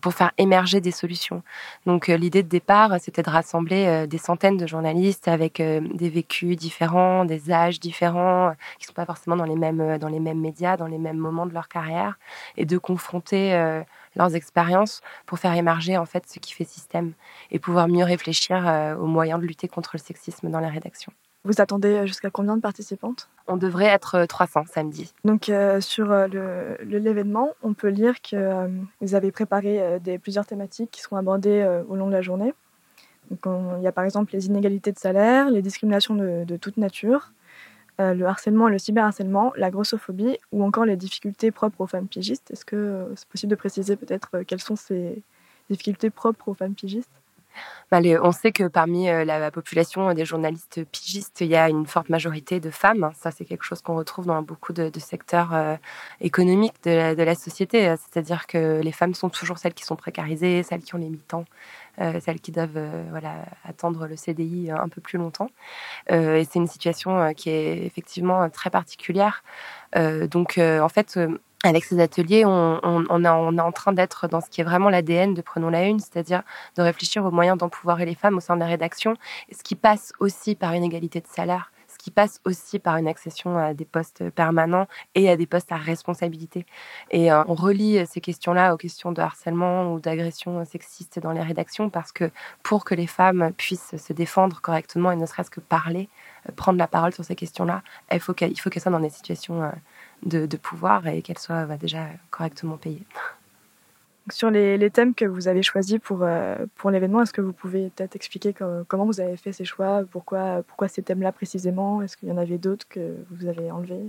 pour 0.02 0.14
faire 0.14 0.32
émerger 0.38 0.82
des 0.82 0.92
solutions. 0.92 1.44
Donc 1.86 2.08
l'idée 2.08 2.44
de 2.44 2.50
départ, 2.50 2.96
c'était 3.00 3.24
de 3.24 3.30
rassembler 3.30 4.08
des 4.08 4.18
centaines 4.18 4.58
de 4.58 4.68
journalistes 4.68 5.28
avec 5.28 5.62
des 5.62 6.10
vécus 6.10 6.56
différents, 6.58 7.26
des 7.26 7.52
âges 7.52 7.80
différents, 7.80 8.54
qui 8.80 8.86
ne 8.86 8.88
sont 8.88 8.94
pas 8.94 9.06
forcément 9.06 9.36
dans 9.36 9.46
les 9.46 9.56
mêmes, 9.56 9.98
dans 9.98 10.10
les 10.10 10.20
mêmes 10.20 10.40
médias, 10.40 10.78
dans 10.78 10.88
les 10.88 10.98
mêmes 10.98 11.18
moments 11.18 11.46
de 11.46 11.54
leur 11.54 11.68
carrière 11.68 12.18
et 12.58 12.66
de 12.66 12.78
confronter 12.78 13.54
euh, 13.54 13.82
leurs 14.16 14.36
expériences 14.36 15.02
pour 15.26 15.40
faire 15.40 15.54
émerger 15.54 15.98
en 15.98 16.06
fait 16.06 16.24
ce 16.28 16.40
qui 16.40 16.54
fait 16.54 16.64
système 16.64 17.14
et 17.52 17.60
pouvoir 17.60 17.88
mieux 17.88 18.04
réfléchir 18.04 18.68
euh, 18.68 18.96
aux 18.96 19.08
moyens 19.08 19.40
de 19.40 19.46
lutter 19.46 19.68
contre 19.68 19.92
le 19.94 20.00
sexisme 20.00 20.50
dans 20.50 20.60
la 20.60 20.70
rédaction. 20.70 21.12
Vous 21.44 21.62
attendez 21.62 22.08
jusqu'à 22.08 22.32
combien 22.32 22.56
de 22.56 22.62
participantes? 22.62 23.30
On 23.48 23.58
devrait 23.58 23.86
être 23.86 24.26
300 24.26 24.62
euh, 24.62 24.64
samedi. 24.66 25.14
Donc 25.24 25.52
sur 25.80 26.08
l'événement, 26.82 27.52
on 27.62 27.74
peut 27.74 27.90
lire 27.90 28.16
que 28.22 28.68
vous 29.02 29.14
avez 29.14 29.32
préparé 29.32 30.00
des, 30.00 30.18
plusieurs 30.18 30.46
thématiques 30.46 30.90
qui 30.92 31.02
seront 31.02 31.18
abordées 31.18 31.82
au 31.88 31.96
long 31.96 32.08
de 32.08 32.14
la 32.14 32.24
journée. 32.24 32.54
Donc, 33.30 33.40
il 33.78 33.84
y 33.84 33.88
a 33.88 33.92
par 33.92 34.04
exemple 34.04 34.34
les 34.34 34.48
inégalités 34.48 34.92
de 34.92 35.00
salaire, 35.00 35.50
les 35.50 35.62
discriminations 35.62 36.16
de, 36.16 36.44
de 36.46 36.58
toute 36.58 36.78
nature, 36.78 37.32
euh, 38.02 38.14
le 38.14 38.26
harcèlement, 38.26 38.68
le 38.68 38.78
cyberharcèlement, 38.78 39.54
la 39.56 39.72
grossophobie 39.72 40.38
ou 40.52 40.64
encore 40.64 40.86
les 40.86 40.98
difficultés 40.98 41.52
propres 41.52 41.82
aux 41.82 41.88
femmes 41.88 42.08
pigistes. 42.08 42.52
Est-ce 42.52 42.66
que 42.66 42.76
euh, 42.76 43.16
c'est 43.16 43.28
possible 43.30 43.52
de 43.52 43.56
préciser 43.56 43.96
peut-être 43.96 44.30
euh, 44.36 44.44
quelles 44.46 44.62
sont 44.62 44.76
ces 44.76 45.22
difficultés 45.70 46.10
propres 46.10 46.50
aux 46.50 46.54
femmes 46.54 46.74
pigistes? 46.76 47.10
On 47.92 48.32
sait 48.32 48.52
que 48.52 48.68
parmi 48.68 49.10
euh, 49.10 49.26
la 49.26 49.52
population 49.52 50.14
des 50.14 50.26
journalistes 50.26 50.84
pigistes, 50.92 51.42
il 51.42 51.48
y 51.48 51.56
a 51.56 51.70
une 51.70 51.86
forte 51.86 52.10
majorité 52.10 52.60
de 52.60 52.70
femmes. 52.70 53.12
Ça, 53.16 53.32
c'est 53.32 53.46
quelque 53.46 53.64
chose 53.64 53.82
qu'on 53.82 53.96
retrouve 53.96 54.26
dans 54.26 54.42
beaucoup 54.42 54.74
de, 54.74 54.92
secteurs 55.00 55.54
euh, 55.54 55.76
économiques 56.22 56.76
de 56.84 57.24
la, 57.24 57.36
société. 57.36 57.96
C'est-à-dire 57.98 58.48
que 58.48 58.82
les 58.82 58.92
femmes 58.92 59.14
sont 59.14 59.30
toujours 59.30 59.58
celles 59.58 59.74
qui 59.74 59.84
sont 59.84 59.96
précarisées, 59.96 60.64
celles 60.64 60.82
qui 60.82 60.96
ont 60.96 60.98
les 60.98 61.10
mi-temps, 61.10 61.46
euh, 62.02 62.20
celles 62.20 62.40
qui 62.40 62.52
doivent 62.52 62.80
attendre 63.64 64.08
le 64.08 64.16
CDI 64.16 64.72
un 64.72 64.90
peu 64.90 65.02
plus 65.02 65.18
longtemps. 65.18 65.50
et 66.10 66.44
c'est 66.46 66.60
une 66.60 66.68
situation 66.68 67.34
qui 67.34 67.50
est 67.50 67.86
effectivement 67.86 68.50
très 68.50 68.70
particulière. 68.70 69.44
donc, 69.96 70.58
en 70.58 70.90
fait, 70.90 71.20
avec 71.64 71.84
ces 71.84 72.00
ateliers, 72.00 72.46
on, 72.46 73.24
est 73.24 73.28
en 73.28 73.72
train 73.72 73.94
d'être 73.94 74.28
dans 74.28 74.42
ce 74.42 74.50
qui 74.50 74.62
est 74.62 74.64
vraiment 74.64 74.90
l'ADN 74.90 75.34
de 75.34 75.42
Prenons 75.42 75.70
la 75.70 75.86
Une, 75.86 76.00
c'est-à-dire 76.00 76.44
de 76.78 76.82
réfléchir 76.82 77.26
aux 77.26 77.32
moyens 77.32 77.58
d'empouvoirer 77.58 78.06
les 78.06 78.16
femmes 78.16 78.38
au 78.38 78.40
sein 78.40 78.56
de 78.56 78.60
la 78.60 78.68
rédaction, 78.68 79.16
ce 79.52 79.64
qui 79.64 79.76
passe 79.76 80.14
aussi 80.20 80.56
par 80.56 80.74
une 80.74 80.84
égalité 80.84 81.22
de 81.22 81.28
salaire, 81.28 81.72
ce 81.88 81.98
qui 81.98 82.12
passe 82.12 82.40
aussi 82.46 82.78
par 82.78 82.98
une 82.98 83.08
accession 83.08 83.58
à 83.58 83.74
des 83.74 83.86
postes 83.86 84.30
permanents 84.32 84.88
et 85.16 85.30
à 85.30 85.38
des 85.38 85.46
postes 85.46 85.72
à 85.72 85.78
responsabilité. 85.78 86.66
Et 87.10 87.32
euh, 87.32 87.44
on 87.48 87.56
relie 87.56 88.06
ces 88.06 88.22
questions-là 88.22 88.74
aux 88.74 88.78
questions 88.78 89.12
de 89.12 89.22
harcèlement 89.22 89.94
ou 89.94 90.00
d'agression 90.00 90.64
sexiste 90.66 91.20
dans 91.20 91.32
les 91.32 91.42
rédactions 91.42 91.90
parce 91.90 92.12
que 92.12 92.30
pour 92.64 92.86
que 92.86 92.96
les 92.96 93.08
femmes 93.08 93.52
puissent 93.58 93.96
se 93.98 94.14
défendre 94.14 94.62
correctement 94.62 95.12
et 95.12 95.16
ne 95.16 95.26
serait-ce 95.26 95.50
que 95.50 95.62
parler, 95.62 96.10
euh, 96.48 96.52
prendre 96.56 96.78
la 96.78 96.88
parole 96.88 97.14
sur 97.14 97.24
ces 97.24 97.36
questions-là, 97.36 97.82
il 98.12 98.20
faut 98.20 98.34
qu'elles 98.34 98.56
soient 98.58 98.92
dans 98.92 99.00
des 99.00 99.10
situations 99.10 99.64
euh, 99.64 99.72
de, 100.26 100.58
pouvoir 100.58 101.08
et 101.08 101.22
qu'elle 101.22 101.38
soit 101.38 101.66
bah, 101.66 101.78
déjà 101.78 102.08
correctement 102.32 102.78
payée. 102.78 103.04
Sur 104.32 104.50
les, 104.50 104.90
thèmes 104.90 105.14
que 105.14 105.26
vous 105.26 105.48
avez 105.48 105.62
choisis 105.62 106.00
pour, 106.00 106.24
euh, 106.24 106.56
pour 106.78 106.90
l'événement, 106.90 107.22
est-ce 107.22 107.32
que 107.32 107.42
vous 107.42 107.54
pouvez 107.54 107.92
peut-être 107.92 108.16
expliquer 108.16 108.56
comment 108.88 109.06
vous 109.06 109.22
avez 109.22 109.38
fait 109.38 109.52
ces 109.52 109.66
choix 109.66 110.02
Pourquoi, 110.10 110.64
pourquoi 110.68 110.88
ces 110.88 111.04
thèmes-là 111.04 111.32
précisément? 111.32 112.02
Est-ce 112.02 112.18
qu'il 112.18 112.30
y 112.30 112.32
en 112.32 112.38
avait 112.38 112.58
d'autres 112.58 112.88
que 112.88 113.18
vous 113.30 113.46
avez 113.46 113.70
enlevés? 113.70 114.02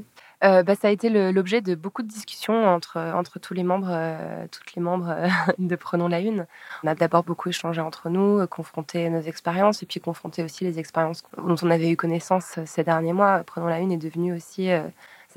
Euh, 0.43 0.63
bah, 0.63 0.75
ça 0.75 0.89
a 0.89 0.91
été 0.91 1.11
l'objet 1.11 1.61
de 1.61 1.75
beaucoup 1.75 2.03
de 2.03 2.09
discussions 2.09 2.67
entre, 2.67 2.99
entre 2.99 3.39
tous 3.39 3.53
les 3.53 3.63
membres, 3.63 3.91
euh, 3.91 4.47
toutes 4.51 4.75
les 4.75 4.81
membres 4.81 5.15
de 5.59 5.77
Prenons 5.77 6.09
la 6.09 6.21
Une. 6.21 6.47
On 6.83 6.89
a 6.89 6.95
d'abord 6.95 7.23
beaucoup 7.23 7.51
échangé 7.51 7.83
entre 7.83 8.09
nous, 8.09 8.47
confronté 8.47 9.11
nos 9.11 9.21
expériences 9.21 9.83
et 9.83 9.87
puis 9.87 10.01
confronté 10.01 10.43
aussi 10.43 10.65
les 10.65 10.79
expériences 10.79 11.25
dont 11.37 11.57
on 11.61 11.71
avait 11.71 11.91
eu 11.91 11.97
connaissance 11.97 12.59
ces 12.65 12.85
derniers 12.85 13.13
mois. 13.13 13.43
Prenons 13.45 13.67
la 13.67 13.81
Une 13.81 13.93
est 13.93 13.99
devenu 13.99 14.35
aussi 14.35 14.71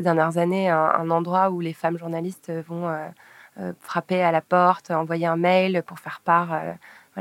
dernières 0.03 0.37
années 0.37 0.69
un, 0.69 1.09
endroit 1.09 1.49
où 1.49 1.59
les 1.59 1.73
femmes 1.73 1.97
journalistes 1.97 2.51
vont 2.67 2.87
euh, 2.87 3.07
euh, 3.59 3.73
frapper 3.81 4.21
à 4.23 4.31
la 4.31 4.41
porte, 4.41 4.91
envoyer 4.91 5.25
un 5.25 5.37
mail 5.37 5.83
pour 5.85 5.99
faire 5.99 6.21
part 6.23 6.53
euh, 6.53 6.73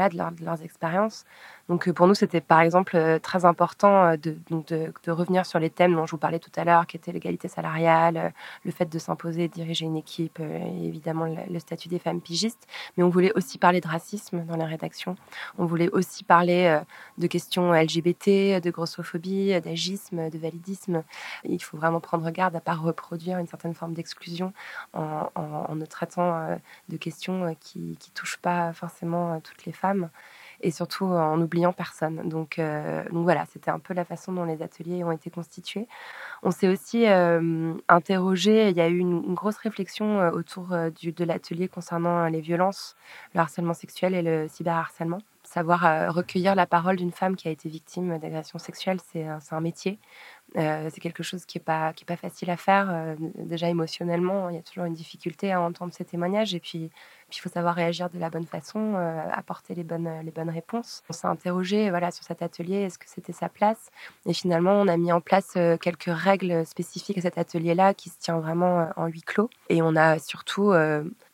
de, 0.08 0.44
leurs 0.44 0.62
expériences. 0.62 1.24
Donc 1.68 1.86
euh, 1.86 1.92
pour 1.92 2.06
nous, 2.06 2.14
c'était 2.14 2.40
par 2.40 2.60
exemple 2.60 2.96
euh, 2.96 3.18
très 3.18 3.44
important 3.44 4.12
euh, 4.12 4.16
de, 4.16 5.10
revenir 5.10 5.44
sur 5.46 5.58
les 5.58 5.70
thèmes 5.70 5.94
dont 5.94 6.06
je 6.06 6.12
vous 6.12 6.18
parlais 6.18 6.38
tout 6.38 6.50
à 6.56 6.64
l'heure, 6.64 6.86
qui 6.86 6.96
étaient 6.96 7.12
l'égalité 7.12 7.48
salariale, 7.48 8.32
le 8.64 8.70
fait 8.70 8.86
de 8.86 8.98
s'imposer, 8.98 9.48
de 9.48 9.52
diriger 9.52 9.84
une 9.84 9.96
équipe, 9.96 10.40
évidemment 10.40 11.26
le, 11.26 11.58
statut 11.58 11.88
des 11.88 11.98
femmes 11.98 12.20
pigistes. 12.20 12.66
Mais 12.96 13.02
on 13.02 13.08
voulait 13.08 13.32
aussi 13.34 13.58
parler 13.58 13.80
de 13.80 13.88
racisme 13.88 14.44
dans 14.44 14.56
les 14.56 14.64
rédactions. 14.64 15.16
On 15.58 15.64
voulait 15.64 15.88
aussi 15.90 16.24
parler 16.24 16.78
de 17.16 17.26
questions 17.26 17.72
LGBT, 17.72 18.60
de 18.62 18.70
grossophobie, 18.70 19.58
d'agisme, 19.60 20.30
de 20.30 20.38
validisme. 20.38 21.02
Il 21.44 21.62
faut 21.62 21.76
vraiment 21.76 22.00
prendre 22.00 22.30
garde 22.30 22.54
à 22.54 22.58
ne 22.58 22.62
pas 22.62 22.74
reproduire 22.74 23.38
une 23.38 23.46
certaine 23.46 23.74
forme 23.74 23.94
d'exclusion 23.94 24.52
en, 24.92 25.30
en, 25.34 25.74
ne 25.74 25.86
traitant 25.86 26.58
de 26.88 26.96
questions 26.96 27.56
qui 27.60 27.78
ne 27.78 28.14
touchent 28.14 28.38
pas 28.38 28.72
forcément 28.72 29.40
toutes 29.40 29.64
les 29.64 29.72
femmes 29.72 30.10
et 30.60 30.70
surtout 30.70 31.04
en 31.04 31.36
n'oubliant 31.36 31.72
personne. 31.72 32.28
Donc, 32.28 32.58
euh, 32.58 33.04
donc 33.10 33.24
voilà, 33.24 33.44
c'était 33.46 33.70
un 33.70 33.78
peu 33.78 33.94
la 33.94 34.04
façon 34.04 34.32
dont 34.32 34.44
les 34.44 34.62
ateliers 34.62 35.04
ont 35.04 35.12
été 35.12 35.30
constitués. 35.30 35.86
On 36.42 36.50
s'est 36.50 36.68
aussi 36.68 37.06
euh, 37.06 37.74
interrogé, 37.88 38.70
il 38.70 38.76
y 38.76 38.80
a 38.80 38.88
eu 38.88 38.98
une, 38.98 39.34
grosse 39.34 39.58
réflexion 39.58 40.20
euh, 40.20 40.30
autour 40.30 40.68
de 40.68 41.24
l'atelier 41.24 41.68
concernant 41.68 42.26
les 42.26 42.40
violences, 42.40 42.96
le 43.34 43.40
harcèlement 43.40 43.74
sexuel 43.74 44.14
et 44.14 44.22
le 44.22 44.48
cyberharcèlement. 44.48 45.20
Savoir 45.44 46.12
recueillir 46.12 46.54
la 46.54 46.66
parole 46.66 46.96
d'une 46.96 47.12
femme 47.12 47.34
qui 47.34 47.48
a 47.48 47.50
été 47.50 47.70
victime 47.70 48.18
d'agression 48.18 48.58
sexuelle, 48.58 48.98
c'est 49.02 49.24
un 49.24 49.60
métier. 49.60 49.98
C'est 50.54 51.00
quelque 51.00 51.22
chose 51.22 51.44
qui 51.44 51.58
n'est 51.58 51.64
pas, 51.64 51.90
est 51.90 52.04
pas 52.04 52.16
facile 52.16 52.50
à 52.50 52.56
faire. 52.56 53.16
déjà 53.36 53.68
émotionnellement, 53.68 54.48
il 54.48 54.56
y 54.56 54.58
a 54.58 54.62
toujours 54.62 54.84
une 54.84 54.94
difficulté 54.94 55.52
à 55.52 55.60
entendre 55.60 55.92
ces 55.92 56.04
témoignages. 56.04 56.54
Et 56.54 56.60
puis, 56.60 56.90
il 57.36 57.40
faut 57.40 57.48
savoir 57.48 57.74
réagir 57.74 58.08
de 58.08 58.18
la 58.18 58.30
bonne 58.30 58.46
façon, 58.46 58.94
euh, 58.96 59.20
apporter 59.32 59.74
les 59.74 59.84
bonnes, 59.84 60.10
les 60.24 60.30
bonnes 60.30 60.48
réponses. 60.48 61.02
On 61.10 61.12
s'est 61.12 61.26
interrogé 61.26 61.90
voilà, 61.90 62.10
sur 62.10 62.24
cet 62.24 62.42
atelier, 62.42 62.76
est-ce 62.76 62.98
que 62.98 63.04
c'était 63.06 63.32
sa 63.32 63.48
place? 63.48 63.90
Et 64.26 64.32
finalement, 64.32 64.72
on 64.72 64.88
a 64.88 64.96
mis 64.96 65.12
en 65.12 65.20
place 65.20 65.54
euh, 65.56 65.76
quelques 65.76 66.08
règles 66.08 66.64
spécifiques 66.64 67.18
à 67.18 67.20
cet 67.20 67.36
atelier-là 67.36 67.92
qui 67.92 68.08
se 68.08 68.18
tient 68.18 68.38
vraiment 68.38 68.80
euh, 68.80 68.86
en 68.96 69.06
huis 69.06 69.22
clos. 69.22 69.50
Et 69.68 69.82
on 69.82 69.94
a 69.94 70.18
surtout 70.18 70.72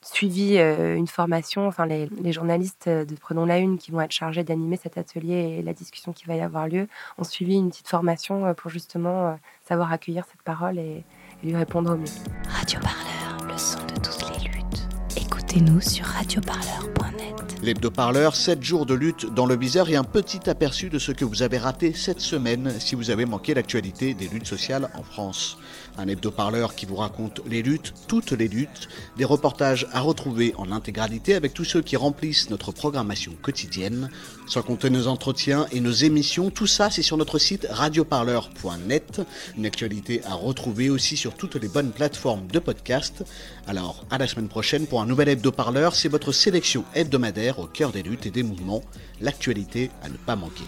suivi 0.02 0.58
une 0.58 1.06
formation, 1.06 1.66
enfin 1.66 1.86
les, 1.86 2.08
les, 2.20 2.32
journalistes 2.32 2.88
de 2.88 3.14
Prenons 3.14 3.46
la 3.46 3.58
Une 3.58 3.78
qui 3.78 3.90
vont 3.90 4.00
être 4.00 4.12
chargés 4.12 4.44
d'animer 4.44 4.76
cet 4.76 4.98
atelier 4.98 5.56
et 5.58 5.62
la 5.62 5.72
discussion 5.72 6.12
qui 6.12 6.26
va 6.26 6.34
y 6.34 6.40
avoir 6.40 6.68
lieu 6.68 6.88
ont 7.16 7.24
suivi 7.24 7.54
une 7.54 7.70
petite 7.70 7.88
formation 7.88 8.52
pour 8.54 8.70
justement 8.70 9.03
savoir 9.66 9.92
accueillir 9.92 10.24
cette 10.30 10.42
parole 10.42 10.78
et, 10.78 11.04
et 11.42 11.46
lui 11.46 11.56
répondre 11.56 11.92
au 11.92 11.96
mieux. 11.96 12.04
Radio 12.48 12.80
Parleur, 12.80 13.46
le 13.50 13.58
son 13.58 13.80
de 13.86 13.94
toutes 13.94 14.30
les 14.30 14.48
luttes. 14.48 14.88
Écoutez-nous 15.16 15.80
sur 15.80 16.04
radioparleur.net. 16.06 17.33
L'hebdo-parleur, 17.64 18.36
7 18.36 18.62
jours 18.62 18.84
de 18.84 18.92
lutte 18.92 19.32
dans 19.32 19.46
le 19.46 19.56
viseur 19.56 19.88
et 19.88 19.96
un 19.96 20.04
petit 20.04 20.50
aperçu 20.50 20.90
de 20.90 20.98
ce 20.98 21.12
que 21.12 21.24
vous 21.24 21.42
avez 21.42 21.56
raté 21.56 21.94
cette 21.94 22.20
semaine 22.20 22.74
si 22.78 22.94
vous 22.94 23.08
avez 23.08 23.24
manqué 23.24 23.54
l'actualité 23.54 24.12
des 24.12 24.28
luttes 24.28 24.46
sociales 24.46 24.90
en 24.92 25.02
France. 25.02 25.56
Un 25.96 26.06
hebdo-parleur 26.08 26.74
qui 26.74 26.84
vous 26.84 26.96
raconte 26.96 27.40
les 27.48 27.62
luttes, 27.62 27.94
toutes 28.06 28.32
les 28.32 28.48
luttes, 28.48 28.88
des 29.16 29.24
reportages 29.24 29.86
à 29.92 30.00
retrouver 30.00 30.52
en 30.58 30.72
intégralité 30.72 31.36
avec 31.36 31.54
tous 31.54 31.64
ceux 31.64 31.80
qui 31.80 31.96
remplissent 31.96 32.50
notre 32.50 32.70
programmation 32.70 33.32
quotidienne, 33.40 34.10
sans 34.46 34.60
compter 34.60 34.90
nos 34.90 35.06
entretiens 35.06 35.66
et 35.72 35.80
nos 35.80 35.92
émissions. 35.92 36.50
Tout 36.50 36.66
ça, 36.66 36.90
c'est 36.90 37.00
sur 37.00 37.16
notre 37.16 37.38
site 37.38 37.66
radioparleur.net. 37.70 39.22
Une 39.56 39.64
actualité 39.64 40.20
à 40.24 40.34
retrouver 40.34 40.90
aussi 40.90 41.16
sur 41.16 41.32
toutes 41.32 41.54
les 41.54 41.68
bonnes 41.68 41.92
plateformes 41.92 42.46
de 42.48 42.58
podcast. 42.58 43.24
Alors, 43.66 44.04
à 44.10 44.18
la 44.18 44.26
semaine 44.26 44.48
prochaine 44.48 44.86
pour 44.86 45.00
un 45.00 45.06
nouvel 45.06 45.28
hebdo-parleur. 45.28 45.94
C'est 45.94 46.08
votre 46.08 46.32
sélection 46.32 46.84
hebdomadaire 46.94 47.58
au 47.58 47.66
cœur 47.66 47.92
des 47.92 48.02
luttes 48.02 48.26
et 48.26 48.30
des 48.30 48.42
mouvements. 48.42 48.82
L'actualité 49.20 49.90
à 50.02 50.08
ne 50.08 50.16
pas 50.16 50.36
manquer. 50.36 50.64